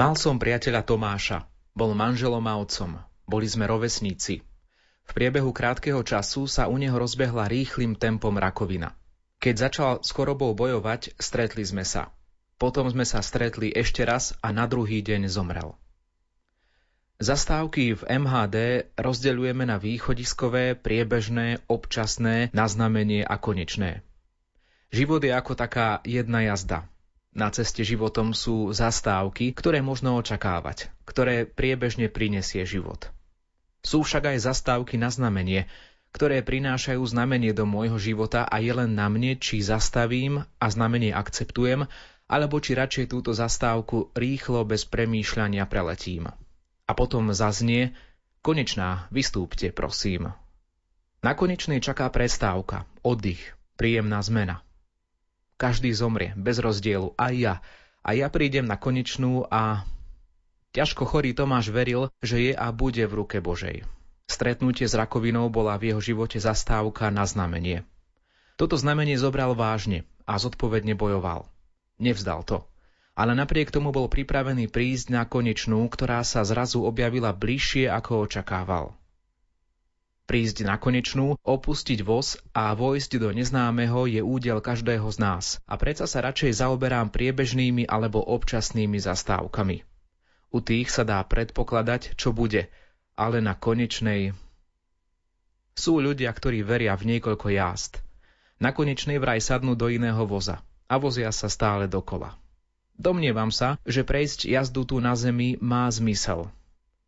Mal 0.00 0.16
som 0.16 0.40
priateľa 0.40 0.80
Tomáša. 0.80 1.44
Bol 1.76 1.92
manželom 1.92 2.40
a 2.48 2.56
otcom. 2.56 2.96
Boli 3.28 3.44
sme 3.44 3.68
rovesníci. 3.68 4.40
V 5.04 5.10
priebehu 5.12 5.52
krátkeho 5.52 6.00
času 6.00 6.48
sa 6.48 6.72
u 6.72 6.80
neho 6.80 6.96
rozbehla 6.96 7.44
rýchlým 7.44 8.00
tempom 8.00 8.32
rakovina. 8.32 8.96
Keď 9.44 9.54
začal 9.60 9.92
s 10.00 10.08
chorobou 10.16 10.56
bojovať, 10.56 11.20
stretli 11.20 11.60
sme 11.68 11.84
sa. 11.84 12.16
Potom 12.56 12.88
sme 12.88 13.04
sa 13.04 13.20
stretli 13.20 13.76
ešte 13.76 14.00
raz 14.08 14.32
a 14.40 14.56
na 14.56 14.64
druhý 14.64 15.04
deň 15.04 15.28
zomrel. 15.28 15.76
Zastávky 17.20 17.92
v 18.00 18.02
MHD 18.24 18.56
rozdeľujeme 18.96 19.68
na 19.68 19.76
východiskové, 19.76 20.80
priebežné, 20.80 21.68
občasné, 21.68 22.48
na 22.56 22.64
a 23.28 23.36
konečné. 23.36 24.00
Život 24.96 25.20
je 25.28 25.32
ako 25.36 25.52
taká 25.60 26.00
jedna 26.08 26.48
jazda. 26.48 26.88
Na 27.30 27.46
ceste 27.54 27.86
životom 27.86 28.34
sú 28.34 28.74
zastávky, 28.74 29.54
ktoré 29.54 29.78
možno 29.86 30.18
očakávať, 30.18 30.90
ktoré 31.06 31.46
priebežne 31.46 32.10
prinesie 32.10 32.66
život. 32.66 33.14
Sú 33.86 34.02
však 34.02 34.34
aj 34.34 34.50
zastávky 34.50 34.98
na 34.98 35.14
znamenie, 35.14 35.70
ktoré 36.10 36.42
prinášajú 36.42 37.00
znamenie 37.06 37.54
do 37.54 37.62
môjho 37.70 38.02
života 38.02 38.42
a 38.42 38.58
je 38.58 38.74
len 38.74 38.98
na 38.98 39.06
mne, 39.06 39.38
či 39.38 39.62
zastavím 39.62 40.42
a 40.58 40.66
znamenie 40.66 41.14
akceptujem, 41.14 41.86
alebo 42.26 42.58
či 42.58 42.74
radšej 42.74 43.06
túto 43.14 43.30
zastávku 43.30 44.10
rýchlo 44.14 44.66
bez 44.66 44.86
premýšľania 44.86 45.66
preletím. 45.70 46.30
A 46.86 46.92
potom 46.98 47.30
zaznie, 47.30 47.94
konečná, 48.42 49.06
vystúpte, 49.14 49.70
prosím. 49.70 50.34
Na 51.22 51.38
konečnej 51.38 51.78
čaká 51.78 52.10
prestávka, 52.10 52.90
oddych, 53.06 53.54
príjemná 53.78 54.18
zmena. 54.18 54.66
Každý 55.60 55.92
zomrie, 55.92 56.32
bez 56.40 56.56
rozdielu, 56.56 57.12
aj 57.20 57.34
ja. 57.36 57.54
A 58.00 58.16
ja 58.16 58.32
prídem 58.32 58.64
na 58.64 58.80
konečnú 58.80 59.44
a... 59.52 59.84
Ťažko 60.72 61.04
chorý 61.04 61.36
Tomáš 61.36 61.68
veril, 61.68 62.08
že 62.24 62.40
je 62.48 62.52
a 62.56 62.72
bude 62.72 63.04
v 63.04 63.12
ruke 63.12 63.44
Božej. 63.44 63.84
Stretnutie 64.24 64.88
s 64.88 64.96
rakovinou 64.96 65.52
bola 65.52 65.76
v 65.76 65.92
jeho 65.92 66.00
živote 66.00 66.40
zastávka 66.40 67.12
na 67.12 67.28
znamenie. 67.28 67.84
Toto 68.56 68.80
znamenie 68.80 69.20
zobral 69.20 69.52
vážne 69.52 70.08
a 70.24 70.40
zodpovedne 70.40 70.96
bojoval. 70.96 71.44
Nevzdal 72.00 72.40
to. 72.48 72.64
Ale 73.12 73.36
napriek 73.36 73.68
tomu 73.68 73.92
bol 73.92 74.08
pripravený 74.08 74.72
prísť 74.72 75.12
na 75.12 75.28
konečnú, 75.28 75.84
ktorá 75.92 76.24
sa 76.24 76.40
zrazu 76.40 76.80
objavila 76.88 77.36
bližšie, 77.36 77.84
ako 77.90 78.24
očakával 78.24 78.96
prísť 80.30 80.62
na 80.62 80.78
konečnú, 80.78 81.34
opustiť 81.42 82.06
voz 82.06 82.38
a 82.54 82.70
vojsť 82.70 83.18
do 83.18 83.34
neznámeho 83.34 84.06
je 84.06 84.22
údel 84.22 84.62
každého 84.62 85.10
z 85.10 85.18
nás. 85.18 85.44
A 85.66 85.74
predsa 85.74 86.06
sa 86.06 86.22
radšej 86.22 86.62
zaoberám 86.62 87.10
priebežnými 87.10 87.90
alebo 87.90 88.22
občasnými 88.22 88.94
zastávkami. 89.02 89.82
U 90.54 90.62
tých 90.62 90.94
sa 90.94 91.02
dá 91.02 91.18
predpokladať, 91.26 92.14
čo 92.14 92.30
bude, 92.30 92.70
ale 93.18 93.42
na 93.42 93.58
konečnej... 93.58 94.30
Sú 95.74 95.98
ľudia, 95.98 96.30
ktorí 96.30 96.62
veria 96.62 96.94
v 96.94 97.18
niekoľko 97.18 97.50
jazd. 97.50 97.98
Na 98.62 98.70
konečnej 98.70 99.18
vraj 99.18 99.42
sadnú 99.42 99.74
do 99.74 99.90
iného 99.90 100.22
voza 100.30 100.62
a 100.86 100.94
vozia 101.02 101.34
sa 101.34 101.50
stále 101.50 101.90
dokola. 101.90 102.38
Domnievam 102.94 103.50
sa, 103.50 103.82
že 103.82 104.06
prejsť 104.06 104.46
jazdu 104.46 104.86
tu 104.86 105.02
na 105.02 105.18
zemi 105.18 105.58
má 105.58 105.90
zmysel. 105.90 106.54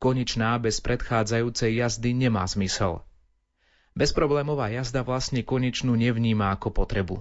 Konečná 0.03 0.59
bez 0.59 0.83
predchádzajúcej 0.83 1.79
jazdy 1.79 2.19
nemá 2.19 2.43
zmysel. 2.51 3.07
Bezproblémová 3.93 4.73
jazda 4.73 5.05
vlastne 5.05 5.45
konečnú 5.45 5.93
nevníma 5.93 6.57
ako 6.57 6.73
potrebu. 6.73 7.21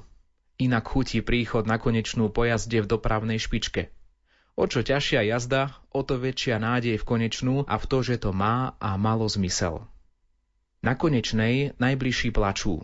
Inak 0.56 0.88
chutí 0.88 1.20
príchod 1.20 1.68
na 1.68 1.76
konečnú 1.76 2.32
pojazde 2.32 2.80
v 2.80 2.88
dopravnej 2.88 3.42
špičke. 3.42 3.92
O 4.56 4.68
čo 4.68 4.80
ťažšia 4.80 5.28
jazda, 5.32 5.76
o 5.92 6.04
to 6.04 6.16
väčšia 6.16 6.60
nádej 6.60 7.00
v 7.00 7.08
konečnú 7.08 7.56
a 7.68 7.76
v 7.76 7.86
to, 7.88 7.98
že 8.04 8.24
to 8.24 8.32
má 8.32 8.78
a 8.80 8.96
malo 8.96 9.28
zmysel. 9.28 9.84
Na 10.80 10.96
konečnej 10.96 11.76
najbližší 11.76 12.32
plačú. 12.32 12.84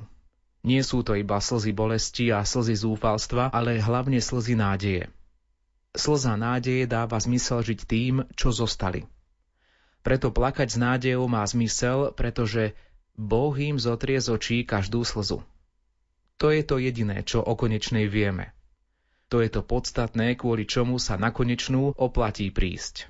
Nie 0.68 0.84
sú 0.84 1.06
to 1.06 1.16
iba 1.16 1.40
slzy 1.40 1.72
bolesti 1.72 2.34
a 2.34 2.44
slzy 2.44 2.76
zúfalstva, 2.76 3.56
ale 3.56 3.80
hlavne 3.80 4.20
slzy 4.20 4.60
nádeje. 4.60 5.08
Slza 5.96 6.36
nádeje 6.36 6.90
dáva 6.92 7.16
zmysel 7.16 7.64
žiť 7.64 7.80
tým, 7.88 8.28
čo 8.36 8.52
zostali. 8.52 9.08
Preto 10.04 10.32
plakať 10.32 10.68
s 10.72 10.78
nádejou 10.80 11.28
má 11.28 11.44
zmysel, 11.44 12.16
pretože 12.16 12.76
Boh 13.18 13.58
im 13.58 13.82
zotrie 13.82 14.22
z 14.22 14.30
očí 14.30 14.58
každú 14.62 15.02
slzu. 15.02 15.42
To 16.38 16.54
je 16.54 16.62
to 16.62 16.78
jediné, 16.78 17.26
čo 17.26 17.42
o 17.42 17.58
konečnej 17.58 18.06
vieme. 18.06 18.54
To 19.34 19.42
je 19.42 19.50
to 19.50 19.66
podstatné, 19.66 20.38
kvôli 20.38 20.70
čomu 20.70 21.02
sa 21.02 21.18
na 21.18 21.34
konečnú 21.34 21.98
oplatí 21.98 22.54
prísť. 22.54 23.10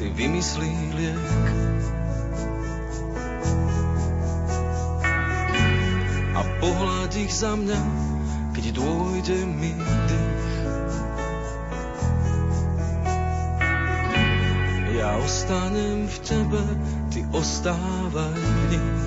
ty 0.00 0.08
vymyslí 0.08 0.96
liek. 0.96 1.28
a 6.30 6.40
pohľad 6.56 7.12
ich 7.20 7.36
za 7.36 7.52
mňa, 7.52 7.82
keď 8.56 8.64
dôjde 8.80 9.44
mi 9.44 9.76
dých. 9.76 10.56
Ja 14.96 15.20
ostanem 15.20 16.08
v 16.08 16.16
tebe, 16.24 16.64
ty 17.12 17.20
ostávaj 17.36 18.40
v 18.40 18.62
nich. 18.72 19.04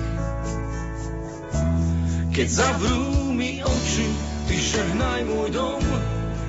Keď 2.38 2.48
zavrú 2.54 3.34
mi 3.34 3.66
oči, 3.66 4.08
ty 4.46 4.54
žehnaj 4.62 5.26
môj 5.26 5.58
dom, 5.58 5.82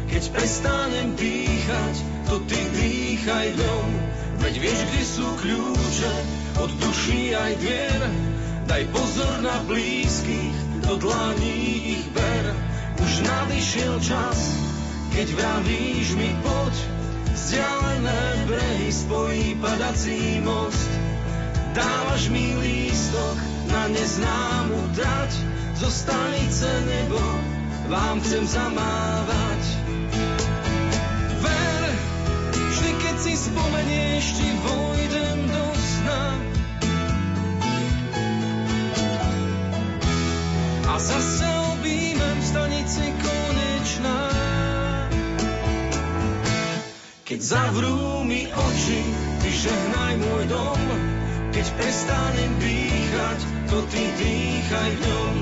keď 0.05 0.23
prestanem 0.37 1.17
dýchať, 1.17 1.95
to 2.29 2.45
ty 2.45 2.61
dýchaj 2.77 3.57
dom. 3.57 4.04
Veď 4.45 4.61
vieš, 4.61 4.79
kde 4.85 5.03
sú 5.09 5.25
kľúče 5.41 6.13
od 6.61 6.69
duší 6.77 7.33
aj 7.33 7.51
dvier. 7.65 8.01
Daj 8.69 8.83
pozor 8.93 9.41
na 9.41 9.57
blízkych, 9.65 10.85
do 10.85 11.01
dlaní 11.01 11.97
ich 11.97 12.05
ber. 12.13 12.53
Už 13.01 13.25
nadišiel 13.25 13.97
čas, 14.05 14.53
keď 15.17 15.33
vravíš 15.33 16.13
mi 16.13 16.29
poď, 16.45 16.75
vzdialené 17.33 18.21
brehy 18.45 18.89
spojí 18.93 19.57
padací 19.57 20.37
most. 20.45 20.93
Dávaš 21.73 22.29
mi 22.29 22.53
lístok 22.61 23.37
na 23.73 23.89
neznámu 23.89 24.93
trať, 24.93 25.41
zo 25.73 25.89
stanice 25.89 26.69
nebo 26.85 27.17
vám 27.89 28.21
chcem 28.21 28.45
zamávať. 28.45 29.84
Spomenieš, 33.45 34.25
ti 34.41 34.49
vojdem 34.65 35.39
do 35.53 35.65
sna. 35.77 36.23
A 40.89 40.93
zase 40.97 41.45
objímem 41.77 42.37
v 42.41 42.45
stanici 42.45 43.05
konečná. 43.21 44.21
Keď 47.25 47.39
zavrú 47.41 48.21
mi 48.25 48.45
oči, 48.49 49.01
ty 49.41 49.49
žehnaj 49.49 50.13
môj 50.21 50.43
dom, 50.49 50.81
keď 51.53 51.65
prestanem 51.77 52.51
dýchať, 52.61 53.39
to 53.69 53.77
ty 53.89 54.03
dýchaj 54.21 54.89
v 54.93 55.01
ňom. 55.09 55.35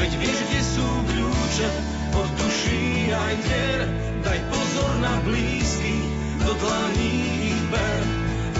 Veď 0.00 0.10
vieš, 0.20 0.38
kde 0.48 0.60
sú 0.64 0.88
kľúče 1.08 1.68
od 2.16 2.28
duší 2.40 3.12
aj 3.12 3.34
dier. 3.44 3.80
Daj 4.20 4.40
pozor 4.52 4.92
na 5.00 5.16
blízky, 5.24 5.96
do 6.44 6.52
dlaní 6.60 7.49
ber. 7.70 8.02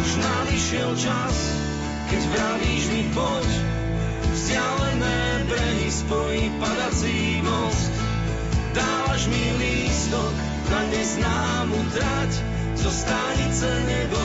Už 0.01 0.11
nadišiel 0.17 0.91
čas, 0.97 1.37
keď 2.09 2.23
vravíš 2.33 2.85
mi 2.95 3.03
poď. 3.13 3.49
Vzdialené 4.31 5.21
brehy 5.51 5.91
spojí 5.91 6.43
padací 6.63 7.43
most. 7.43 7.93
Dávaš 8.71 9.27
mi 9.27 9.45
lístok 9.59 10.35
na 10.71 10.81
neznámu 10.87 11.79
trať, 11.91 12.33
zo 12.79 12.91
stanice 12.91 13.69
nebo 13.91 14.23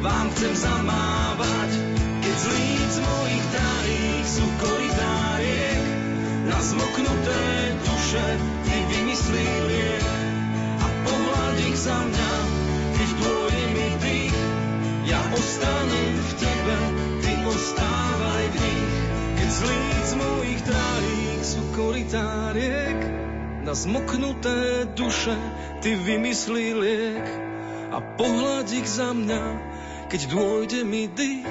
vám 0.00 0.32
chcem 0.32 0.56
zamávať. 0.56 1.70
Keď 2.24 2.36
z 2.40 2.46
líc 2.56 2.92
mojich 3.04 3.44
tárých 3.52 4.24
sú 4.24 4.44
koritáriek, 4.64 5.84
na 6.48 6.58
zmoknuté 6.60 7.42
duše 7.84 8.26
ty 8.64 8.76
vymyslí 8.88 9.48
liek 9.68 10.06
a 10.80 10.86
pohľad 11.04 11.56
ich 11.68 11.78
za 11.78 11.98
mňa, 12.00 12.32
dôjde 13.24 13.64
mi 13.72 13.88
dých. 14.04 14.38
Ja 15.08 15.20
ostanem 15.32 16.12
v 16.16 16.32
tebe, 16.36 16.78
ty 17.24 17.32
ostávaj 17.44 18.44
v 18.52 18.56
nich. 18.60 18.92
Keď 19.40 19.48
z 19.48 19.60
líc 19.64 20.08
mojich 20.20 20.62
tárých 20.64 21.42
sú 21.44 21.62
koritáriek, 21.72 23.00
na 23.64 23.72
zmoknuté 23.72 24.84
duše 24.92 25.32
ty 25.80 25.96
vymyslí 25.96 26.66
liek 26.76 27.26
a 27.88 27.98
pohľad 28.20 28.68
ich 28.68 28.84
za 28.84 29.16
mňa, 29.16 29.42
keď 30.12 30.20
dôjde 30.28 30.80
mi 30.84 31.08
dých. 31.08 31.48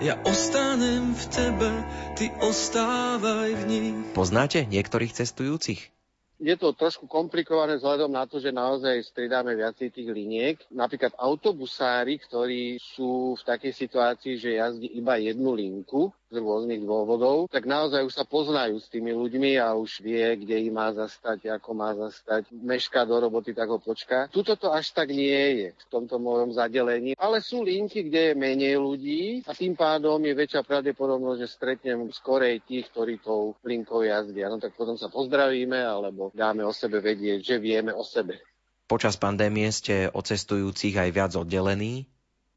Ja 0.00 0.16
ostanem 0.24 1.12
v 1.12 1.24
tebe, 1.28 1.70
ty 2.16 2.32
ostávaj 2.40 3.52
v 3.52 3.62
nich. 3.68 3.96
Poznáte 4.16 4.64
niektorých 4.64 5.12
cestujúcich? 5.12 5.92
Je 6.40 6.56
to 6.56 6.72
trošku 6.72 7.04
komplikované 7.04 7.76
vzhľadom 7.76 8.08
na 8.08 8.24
to, 8.24 8.40
že 8.40 8.48
naozaj 8.48 9.12
stridáme 9.12 9.52
viacej 9.52 9.92
tých 9.92 10.08
liniek. 10.08 10.56
Napríklad 10.72 11.12
autobusári, 11.20 12.16
ktorí 12.16 12.80
sú 12.80 13.36
v 13.36 13.42
takej 13.44 13.72
situácii, 13.76 14.34
že 14.40 14.56
jazdí 14.56 14.88
iba 14.96 15.20
jednu 15.20 15.52
linku, 15.52 16.08
z 16.30 16.38
rôznych 16.38 16.86
dôvodov, 16.86 17.50
tak 17.50 17.66
naozaj 17.66 18.06
už 18.06 18.14
sa 18.14 18.22
poznajú 18.22 18.78
s 18.78 18.86
tými 18.86 19.10
ľuďmi 19.10 19.58
a 19.58 19.74
už 19.74 19.98
vie, 19.98 20.22
kde 20.46 20.62
ich 20.62 20.72
má 20.72 20.94
zastať, 20.94 21.50
ako 21.50 21.70
má 21.74 21.90
zastať. 21.98 22.46
Mešká 22.54 23.02
do 23.02 23.18
roboty, 23.18 23.50
tak 23.50 23.66
ho 23.66 23.82
počká. 23.82 24.30
Tuto 24.30 24.54
to 24.54 24.70
až 24.70 24.94
tak 24.94 25.10
nie 25.10 25.66
je 25.66 25.68
v 25.74 25.84
tomto 25.90 26.22
mojom 26.22 26.54
zadelení, 26.54 27.18
ale 27.18 27.42
sú 27.42 27.66
linky, 27.66 28.06
kde 28.06 28.32
je 28.32 28.38
menej 28.38 28.78
ľudí 28.78 29.42
a 29.44 29.52
tým 29.52 29.74
pádom 29.74 30.22
je 30.22 30.32
väčšia 30.38 30.62
pravdepodobnosť, 30.62 31.38
že 31.42 31.48
stretnem 31.50 32.06
skorej 32.14 32.62
tých, 32.62 32.86
ktorí 32.94 33.18
tou 33.18 33.58
linkou 33.66 34.06
jazdia. 34.06 34.46
No 34.46 34.62
tak 34.62 34.78
potom 34.78 34.94
sa 34.94 35.10
pozdravíme 35.10 35.82
alebo 35.82 36.30
dáme 36.30 36.62
o 36.62 36.70
sebe 36.70 37.02
vedieť, 37.02 37.42
že 37.42 37.56
vieme 37.58 37.90
o 37.90 38.06
sebe. 38.06 38.38
Počas 38.86 39.14
pandémie 39.18 39.70
ste 39.70 40.10
o 40.10 40.18
cestujúcich 40.18 40.98
aj 40.98 41.10
viac 41.14 41.32
oddelení? 41.38 42.10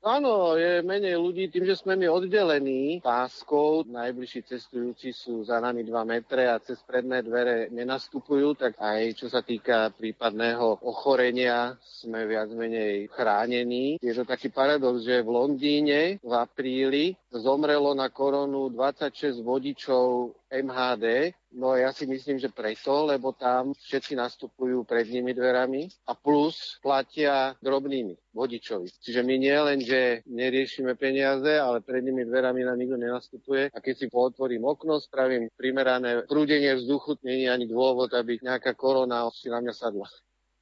Áno, 0.04 0.60
je 0.60 0.84
menej 0.84 1.16
ľudí 1.16 1.48
tým, 1.48 1.64
že 1.64 1.80
sme 1.80 1.96
my 1.96 2.12
oddelení 2.12 3.00
páskou. 3.00 3.88
Najbližší 3.88 4.44
cestujúci 4.44 5.16
sú 5.16 5.48
za 5.48 5.64
nami 5.64 5.88
2 5.88 5.96
metre 6.04 6.44
a 6.52 6.60
cez 6.60 6.84
predné 6.84 7.24
dvere 7.24 7.72
nenastupujú, 7.72 8.52
tak 8.60 8.76
aj 8.84 9.16
čo 9.16 9.32
sa 9.32 9.40
týka 9.40 9.96
prípadného 9.96 10.84
ochorenia 10.84 11.80
sme 11.88 12.28
viac 12.28 12.52
menej 12.52 13.08
chránení. 13.16 13.96
Je 14.04 14.12
to 14.12 14.28
taký 14.28 14.52
paradox, 14.52 15.08
že 15.08 15.24
v 15.24 15.40
Londýne 15.40 16.20
v 16.20 16.34
apríli 16.36 17.16
zomrelo 17.32 17.96
na 17.96 18.12
koronu 18.12 18.68
26 18.76 19.40
vodičov 19.40 20.36
MHD. 20.52 21.32
No 21.54 21.78
ja 21.78 21.94
si 21.94 22.10
myslím, 22.10 22.42
že 22.42 22.50
preto, 22.50 23.06
lebo 23.06 23.34
tam 23.38 23.78
všetci 23.78 24.18
nastupujú 24.18 24.90
prednými 24.90 25.38
dverami 25.38 25.86
a 26.10 26.18
plus 26.18 26.82
platia 26.82 27.54
drobnými 27.62 28.34
vodičovi. 28.34 28.90
Čiže 28.90 29.22
my 29.22 29.36
nie 29.38 29.58
len, 29.58 29.78
že 29.78 30.26
neriešime 30.26 30.98
peniaze, 30.98 31.54
ale 31.62 31.86
prednými 31.86 32.26
dverami 32.26 32.66
nám 32.66 32.78
nikto 32.78 32.98
nenastupuje 32.98 33.70
a 33.70 33.78
keď 33.78 33.94
si 33.94 34.06
pootvorím 34.10 34.66
okno, 34.66 34.98
spravím 34.98 35.54
primerané 35.54 36.26
prúdenie 36.26 36.74
vzduchu, 36.74 37.22
nie 37.22 37.46
je 37.46 37.54
ani 37.54 37.70
dôvod, 37.70 38.10
aby 38.18 38.42
nejaká 38.42 38.74
korona 38.74 39.30
si 39.34 39.54
na 39.54 39.62
mňa 39.62 39.74
sadla. 39.78 40.10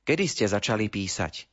Kedy 0.03 0.25
ste 0.27 0.45
začali 0.49 0.91
písať? 0.91 1.50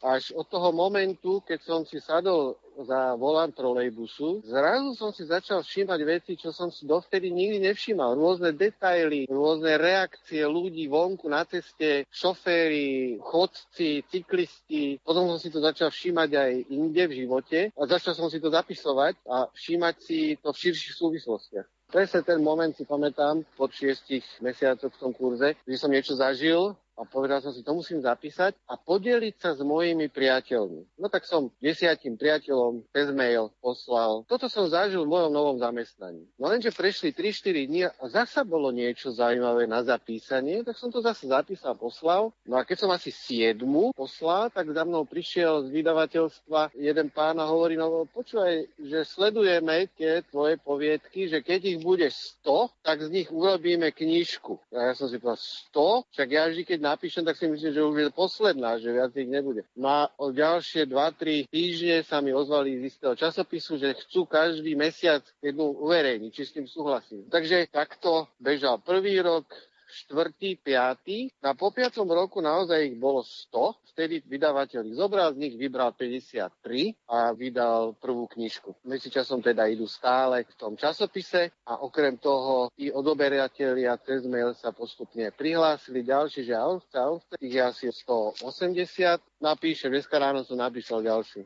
Až 0.00 0.32
od 0.32 0.48
toho 0.48 0.72
momentu, 0.72 1.44
keď 1.44 1.60
som 1.60 1.80
si 1.84 2.00
sadol 2.00 2.56
za 2.80 3.12
volant 3.20 3.52
trolejbusu, 3.52 4.40
zrazu 4.48 4.96
som 4.96 5.12
si 5.12 5.28
začal 5.28 5.60
všímať 5.60 6.00
veci, 6.08 6.32
čo 6.40 6.56
som 6.56 6.72
si 6.72 6.88
dovtedy 6.88 7.28
nikdy 7.28 7.60
nevšímal. 7.68 8.16
Rôzne 8.16 8.56
detaily, 8.56 9.28
rôzne 9.28 9.76
reakcie 9.76 10.40
ľudí 10.48 10.88
vonku 10.88 11.28
na 11.28 11.44
ceste, 11.44 12.08
šoféry, 12.08 13.20
chodci, 13.20 14.00
cyklisti. 14.08 14.96
Potom 15.04 15.28
som 15.28 15.36
si 15.36 15.52
to 15.52 15.60
začal 15.60 15.92
všímať 15.92 16.30
aj 16.32 16.52
inde 16.72 17.02
v 17.04 17.16
živote 17.20 17.68
a 17.76 17.80
začal 17.84 18.16
som 18.16 18.32
si 18.32 18.40
to 18.40 18.48
zapisovať 18.48 19.20
a 19.28 19.52
všímať 19.52 19.94
si 20.00 20.40
to 20.40 20.48
v 20.56 20.60
širších 20.64 20.96
súvislostiach. 20.96 21.68
Presne 21.90 22.22
ten 22.22 22.38
moment 22.38 22.70
si 22.70 22.86
pamätám 22.86 23.42
po 23.58 23.66
šiestich 23.66 24.22
mesiacoch 24.38 24.94
v 24.94 25.00
tom 25.02 25.10
kurze, 25.10 25.58
že 25.66 25.74
som 25.74 25.90
niečo 25.90 26.14
zažil 26.14 26.78
a 27.00 27.08
povedal 27.08 27.40
som 27.40 27.56
si, 27.56 27.64
to 27.64 27.72
musím 27.72 28.04
zapísať 28.04 28.52
a 28.68 28.76
podeliť 28.76 29.40
sa 29.40 29.56
s 29.56 29.64
mojimi 29.64 30.12
priateľmi. 30.12 31.00
No 31.00 31.08
tak 31.08 31.24
som 31.24 31.48
desiatim 31.56 32.20
priateľom 32.20 32.84
cez 32.92 33.08
mail 33.16 33.48
poslal. 33.64 34.28
Toto 34.28 34.52
som 34.52 34.68
zažil 34.68 35.08
v 35.08 35.12
mojom 35.16 35.32
novom 35.32 35.56
zamestnaní. 35.56 36.28
No 36.36 36.52
lenže 36.52 36.68
prešli 36.76 37.16
3-4 37.16 37.68
dní 37.72 37.80
a 37.88 37.92
zasa 38.12 38.44
bolo 38.44 38.68
niečo 38.68 39.08
zaujímavé 39.16 39.64
na 39.64 39.80
zapísanie, 39.80 40.60
tak 40.60 40.76
som 40.76 40.92
to 40.92 41.00
zase 41.00 41.24
zapísal, 41.24 41.72
poslal. 41.72 42.36
No 42.44 42.60
a 42.60 42.68
keď 42.68 42.84
som 42.84 42.90
asi 42.92 43.08
siedmu 43.08 43.96
poslal, 43.96 44.52
tak 44.52 44.68
za 44.68 44.84
mnou 44.84 45.08
prišiel 45.08 45.64
z 45.64 45.72
vydavateľstva 45.72 46.76
jeden 46.76 47.08
pán 47.08 47.40
a 47.40 47.48
hovorí, 47.48 47.80
no 47.80 48.04
počúvaj, 48.12 48.68
že 48.76 49.08
sledujeme 49.08 49.88
tie 49.96 50.20
tvoje 50.28 50.60
poviedky, 50.60 51.32
že 51.32 51.40
keď 51.40 51.60
ich 51.64 51.80
bude 51.80 52.12
100, 52.12 52.84
tak 52.84 53.00
z 53.00 53.08
nich 53.08 53.28
urobíme 53.32 53.88
knižku. 53.88 54.60
A 54.76 54.92
ja 54.92 54.94
som 54.98 55.08
si 55.08 55.16
povedal, 55.16 55.40
100? 55.72 56.12
Však 56.12 56.28
ja 56.28 56.44
vždy, 56.50 56.62
keď 56.66 56.78
napíšem, 56.94 57.24
tak 57.24 57.36
si 57.38 57.46
myslím, 57.46 57.72
že 57.72 57.82
už 57.82 57.96
je 57.96 58.10
posledná, 58.10 58.78
že 58.78 58.92
viac 58.92 59.14
ich 59.14 59.28
nebude. 59.28 59.62
No 59.78 59.88
a 59.88 60.00
o 60.18 60.34
ďalšie 60.34 60.86
2-3 60.90 61.46
týždne 61.46 62.02
sa 62.02 62.18
mi 62.18 62.34
ozvali 62.34 62.80
z 62.82 62.82
istého 62.90 63.14
časopisu, 63.14 63.78
že 63.78 63.98
chcú 64.06 64.26
každý 64.26 64.74
mesiac 64.74 65.22
jednu 65.38 65.76
uverejniť, 65.78 66.30
či 66.34 66.42
s 66.42 66.54
tým 66.54 66.66
súhlasím. 66.66 67.26
Takže 67.30 67.70
takto 67.70 68.26
bežal 68.42 68.82
prvý 68.82 69.22
rok, 69.22 69.46
štvrtý, 69.90 70.62
piatý. 70.62 71.28
Na 71.42 71.58
po 71.58 71.74
piacom 71.74 72.06
roku 72.06 72.38
naozaj 72.38 72.94
ich 72.94 72.96
bolo 72.96 73.26
100. 73.26 73.92
Vtedy 73.94 74.22
vydavateľ 74.22 74.80
ich 74.86 74.96
zobral, 74.96 75.34
z 75.34 75.42
nich 75.42 75.54
vybral 75.58 75.92
53 75.92 76.94
a 77.10 77.34
vydal 77.34 77.98
prvú 77.98 78.30
knižku. 78.30 78.78
časom 79.10 79.42
teda 79.42 79.66
idú 79.66 79.90
stále 79.90 80.46
v 80.46 80.54
tom 80.54 80.78
časopise 80.78 81.50
a 81.66 81.82
okrem 81.82 82.16
toho 82.16 82.70
tí 82.78 82.88
odoberateľia 82.88 83.98
cez 84.06 84.24
mail 84.24 84.54
sa 84.54 84.70
postupne 84.70 85.28
prihlásili 85.34 86.06
ďalší, 86.06 86.46
že 86.46 86.54
Alfce, 86.54 86.96
Alfce, 86.96 87.34
ich 87.42 87.54
je 87.58 87.62
asi 87.62 87.86
180. 87.90 89.18
Napíše, 89.42 89.90
dneska 89.90 90.16
ráno 90.16 90.46
som 90.46 90.56
napísal 90.56 91.02
ďalší. 91.02 91.44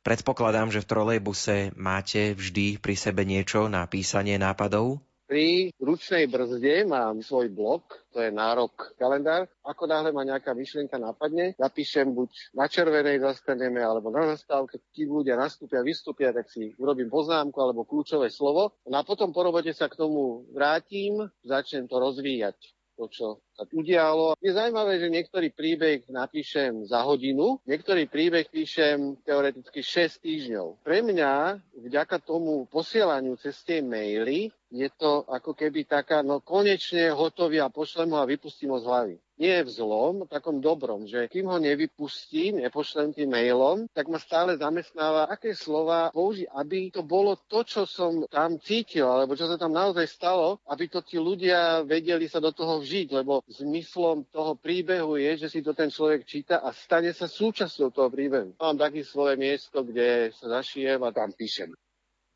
Predpokladám, 0.00 0.72
že 0.72 0.80
v 0.80 0.88
trolejbuse 0.88 1.54
máte 1.76 2.32
vždy 2.32 2.80
pri 2.80 2.96
sebe 2.96 3.28
niečo 3.28 3.68
na 3.68 3.84
písanie 3.84 4.40
nápadov? 4.40 5.04
Pri 5.30 5.70
ručnej 5.78 6.26
brzde 6.26 6.90
mám 6.90 7.22
svoj 7.22 7.54
blog, 7.54 7.86
to 8.10 8.18
je 8.18 8.34
nárok 8.34 8.98
kalendár. 8.98 9.46
Ako 9.62 9.86
náhle 9.86 10.10
ma 10.10 10.26
nejaká 10.26 10.58
myšlienka 10.58 10.98
napadne, 10.98 11.54
napíšem 11.54 12.10
buď 12.10 12.50
na 12.50 12.66
červenej 12.66 13.22
zastaneme, 13.22 13.78
alebo 13.78 14.10
na 14.10 14.34
zastávke, 14.34 14.82
keď 14.90 15.06
ľudia 15.06 15.38
nastúpia, 15.38 15.86
vystúpia, 15.86 16.34
tak 16.34 16.50
si 16.50 16.74
urobím 16.82 17.06
poznámku 17.06 17.54
alebo 17.62 17.86
kľúčové 17.86 18.26
slovo. 18.26 18.74
No 18.90 18.98
a 18.98 19.06
potom 19.06 19.30
po 19.30 19.46
robote 19.46 19.70
sa 19.70 19.86
k 19.86 20.02
tomu 20.02 20.50
vrátim, 20.50 21.22
začnem 21.46 21.86
to 21.86 22.02
rozvíjať 22.02 22.58
to, 22.98 23.06
čo 23.06 23.26
udialo. 23.68 24.40
Je 24.40 24.56
zaujímavé, 24.56 24.96
že 24.96 25.12
niektorý 25.12 25.52
príbeh 25.52 26.08
napíšem 26.08 26.88
za 26.88 27.04
hodinu, 27.04 27.60
niektorý 27.68 28.08
príbeh 28.08 28.48
píšem 28.48 29.20
teoreticky 29.28 29.84
6 29.84 30.24
týždňov. 30.24 30.80
Pre 30.80 30.98
mňa, 31.04 31.60
vďaka 31.76 32.16
tomu 32.24 32.64
posielaniu 32.72 33.36
cez 33.36 33.60
tie 33.60 33.84
maily, 33.84 34.48
je 34.72 34.88
to 34.96 35.26
ako 35.26 35.52
keby 35.52 35.84
taká, 35.84 36.22
no 36.24 36.40
konečne 36.40 37.10
hotový 37.12 37.60
a 37.60 37.68
pošlem 37.68 38.14
ho 38.14 38.18
a 38.22 38.28
vypustím 38.30 38.70
ho 38.72 38.78
z 38.78 38.86
hlavy 38.86 39.16
nie 39.40 39.64
v 39.64 39.72
zlom, 39.72 40.28
takom 40.28 40.60
dobrom, 40.60 41.08
že 41.08 41.24
kým 41.32 41.48
ho 41.48 41.56
nevypustím, 41.56 42.60
nepošlem 42.60 43.16
tým 43.16 43.32
mailom, 43.32 43.88
tak 43.96 44.12
ma 44.12 44.20
stále 44.20 44.60
zamestnáva, 44.60 45.32
aké 45.32 45.56
slova 45.56 46.12
použiť, 46.12 46.52
aby 46.52 46.92
to 46.92 47.00
bolo 47.00 47.40
to, 47.48 47.64
čo 47.64 47.88
som 47.88 48.28
tam 48.28 48.60
cítil, 48.60 49.08
alebo 49.08 49.32
čo 49.32 49.48
sa 49.48 49.56
tam 49.56 49.72
naozaj 49.72 50.04
stalo, 50.12 50.60
aby 50.68 50.92
to 50.92 51.00
tí 51.00 51.16
ľudia 51.16 51.88
vedeli 51.88 52.28
sa 52.28 52.36
do 52.36 52.52
toho 52.52 52.84
vžiť, 52.84 53.24
lebo 53.24 53.40
zmyslom 53.50 54.30
toho 54.30 54.54
príbehu 54.54 55.18
je, 55.18 55.46
že 55.46 55.48
si 55.50 55.60
to 55.60 55.74
ten 55.74 55.90
človek 55.90 56.22
číta 56.22 56.62
a 56.62 56.70
stane 56.70 57.10
sa 57.10 57.26
súčasťou 57.26 57.90
toho 57.90 58.08
príbehu. 58.08 58.54
Mám 58.56 58.78
také 58.78 59.02
svoje 59.02 59.34
miesto, 59.34 59.82
kde 59.82 60.30
sa 60.30 60.62
zašijem 60.62 61.02
a 61.02 61.10
tam 61.10 61.34
píšem. 61.34 61.74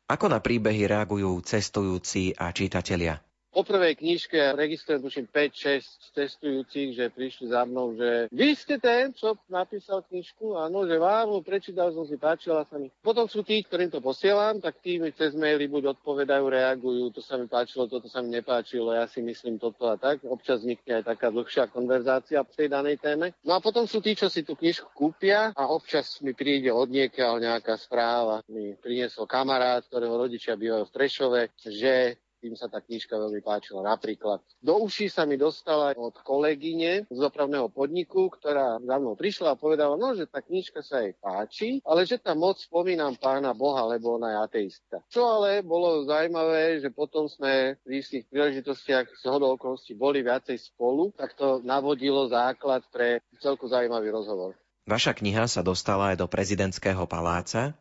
Ako 0.05 0.29
na 0.29 0.37
príbehy 0.37 0.85
reagujú 0.85 1.41
cestujúci 1.41 2.35
a 2.37 2.53
čitatelia? 2.53 3.17
Po 3.55 3.63
prvej 3.63 3.95
knižke 3.95 4.51
registrujem 4.51 4.99
tuším 4.99 5.31
5-6 5.31 6.11
testujúcich, 6.11 6.99
že 6.99 7.07
prišli 7.07 7.55
za 7.55 7.63
mnou, 7.63 7.95
že 7.95 8.27
vy 8.27 8.51
ste 8.51 8.75
ten, 8.75 9.15
čo 9.15 9.39
napísal 9.47 10.03
knižku, 10.03 10.59
áno, 10.59 10.83
že 10.83 10.99
vám 10.99 11.39
prečítal 11.39 11.95
som 11.95 12.03
si, 12.03 12.19
páčila 12.19 12.67
sa 12.67 12.75
mi. 12.75 12.91
Potom 12.99 13.31
sú 13.31 13.47
tí, 13.47 13.63
ktorým 13.63 13.87
to 13.87 14.03
posielam, 14.03 14.59
tak 14.59 14.83
tí 14.83 14.99
mi 14.99 15.15
cez 15.15 15.39
maily 15.39 15.71
buď 15.71 15.95
odpovedajú, 15.95 16.51
reagujú, 16.51 17.15
to 17.15 17.23
sa 17.23 17.39
mi 17.39 17.47
páčilo, 17.47 17.87
toto 17.87 18.11
sa 18.11 18.19
mi 18.19 18.35
nepáčilo, 18.35 18.91
ja 18.91 19.07
si 19.07 19.23
myslím 19.23 19.55
toto 19.55 19.87
a 19.87 19.95
tak. 19.95 20.19
Občas 20.27 20.59
vznikne 20.59 20.99
aj 20.99 21.15
taká 21.15 21.31
dlhšia 21.31 21.71
konverzácia 21.71 22.43
v 22.43 22.51
tej 22.59 22.67
danej 22.67 22.99
téme. 22.99 23.31
No 23.47 23.55
a 23.55 23.63
potom 23.63 23.87
sú 23.87 24.03
tí, 24.03 24.19
čo 24.19 24.27
si 24.27 24.43
tú 24.43 24.59
knižku 24.59 24.91
kúpia 24.91 25.55
a 25.55 25.71
občas 25.71 26.19
mi 26.19 26.35
príde 26.35 26.75
od 26.75 26.91
nejaká 26.91 27.79
správa. 27.79 28.43
Mi 28.51 28.75
priniesol 28.75 29.23
kamarát, 29.31 29.79
ktorého 29.87 30.19
rodičia 30.19 30.59
bývajú 30.59 30.91
v 30.91 30.95
Trešove, 30.99 31.41
že 31.71 32.19
tým 32.45 32.53
sa 32.53 32.69
tá 32.69 32.77
knižka 32.77 33.17
veľmi 33.17 33.41
páčila. 33.41 33.81
Napríklad 33.81 34.45
do 34.61 34.85
uší 34.85 35.09
sa 35.09 35.25
mi 35.25 35.33
dostala 35.33 35.97
od 35.97 36.13
kolegyne 36.21 37.09
z 37.09 37.17
dopravného 37.17 37.73
podniku, 37.73 38.29
ktorá 38.29 38.77
za 38.77 38.95
mnou 39.01 39.17
prišla 39.17 39.57
a 39.57 39.59
povedala, 39.59 39.97
no, 39.97 40.13
že 40.13 40.29
tá 40.29 40.45
knižka 40.45 40.85
sa 40.85 41.01
jej 41.01 41.17
páči, 41.17 41.81
ale 41.81 42.05
že 42.05 42.21
tam 42.21 42.45
moc 42.45 42.61
spomínam 42.61 43.17
pána 43.17 43.57
Boha, 43.57 43.89
lebo 43.89 44.21
ona 44.21 44.29
je 44.29 44.37
ateistka. 44.45 45.01
Čo 45.09 45.25
ale 45.25 45.65
bolo 45.65 46.05
zaujímavé, 46.05 46.77
že 46.85 46.93
potom 46.93 47.25
sme 47.25 47.81
pri 47.81 48.05
istých 48.05 48.29
príležitostiach 48.29 49.09
z 49.17 49.23
hodou 49.25 49.57
okolností 49.57 49.97
boli 49.97 50.21
viacej 50.21 50.61
spolu, 50.61 51.09
tak 51.17 51.33
to 51.33 51.65
navodilo 51.65 52.29
základ 52.29 52.85
pre 52.93 53.25
celku 53.41 53.65
zaujímavý 53.65 54.13
rozhovor. 54.13 54.53
Vaša 54.85 55.17
kniha 55.17 55.49
sa 55.49 55.65
dostala 55.65 56.13
aj 56.13 56.21
do 56.21 56.29
prezidentského 56.29 57.09
paláca 57.09 57.73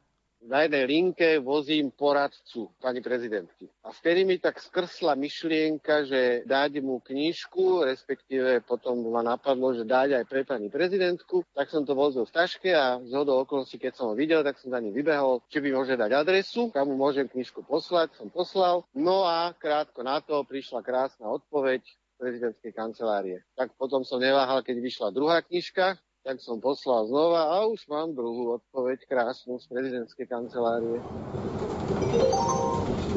na 0.45 0.65
jednej 0.65 0.85
linke 0.85 1.41
vozím 1.41 1.91
poradcu 1.91 2.69
pani 2.81 3.01
prezidentky. 3.01 3.69
A 3.85 3.93
vtedy 3.93 4.25
mi 4.25 4.37
tak 4.37 4.61
skrsla 4.61 5.17
myšlienka, 5.17 6.05
že 6.05 6.45
dať 6.45 6.85
mu 6.85 7.01
knižku, 7.01 7.85
respektíve 7.89 8.61
potom 8.65 9.01
ma 9.09 9.25
napadlo, 9.25 9.73
že 9.73 9.89
dať 9.89 10.21
aj 10.21 10.25
pre 10.29 10.45
pani 10.45 10.69
prezidentku, 10.69 11.45
tak 11.57 11.73
som 11.73 11.89
to 11.89 11.97
vozil 11.97 12.29
v 12.29 12.37
taške 12.37 12.71
a 12.73 13.01
z 13.01 13.13
hodou 13.17 13.41
okolností, 13.41 13.81
keď 13.81 13.93
som 13.97 14.07
ho 14.13 14.15
videl, 14.15 14.45
tak 14.45 14.61
som 14.61 14.69
za 14.69 14.81
ním 14.81 14.93
vybehol, 14.93 15.41
či 15.49 15.65
by 15.65 15.69
môže 15.73 15.97
dať 15.97 16.11
adresu, 16.13 16.69
kam 16.71 16.93
mu 16.93 16.97
môžem 17.01 17.25
knižku 17.25 17.65
poslať, 17.65 18.13
som 18.21 18.29
poslal. 18.29 18.85
No 18.93 19.25
a 19.25 19.53
krátko 19.57 20.05
na 20.05 20.21
to 20.21 20.45
prišla 20.45 20.85
krásna 20.85 21.33
odpoveď 21.33 21.81
prezidentskej 22.19 22.73
kancelárie. 22.73 23.43
Tak 23.59 23.75
potom 23.75 24.07
som 24.07 24.23
neváhal, 24.23 24.63
keď 24.63 24.77
vyšla 24.81 25.09
druhá 25.11 25.43
knižka, 25.43 25.99
tak 26.25 26.41
som 26.41 26.57
poslal 26.57 27.05
znova 27.05 27.53
a 27.53 27.69
už 27.69 27.85
mám 27.85 28.17
druhú 28.17 28.57
odpoveď 28.57 29.05
krásnu 29.05 29.61
z 29.61 29.69
prezidentskej 29.69 30.25
kancelárie. 30.25 30.97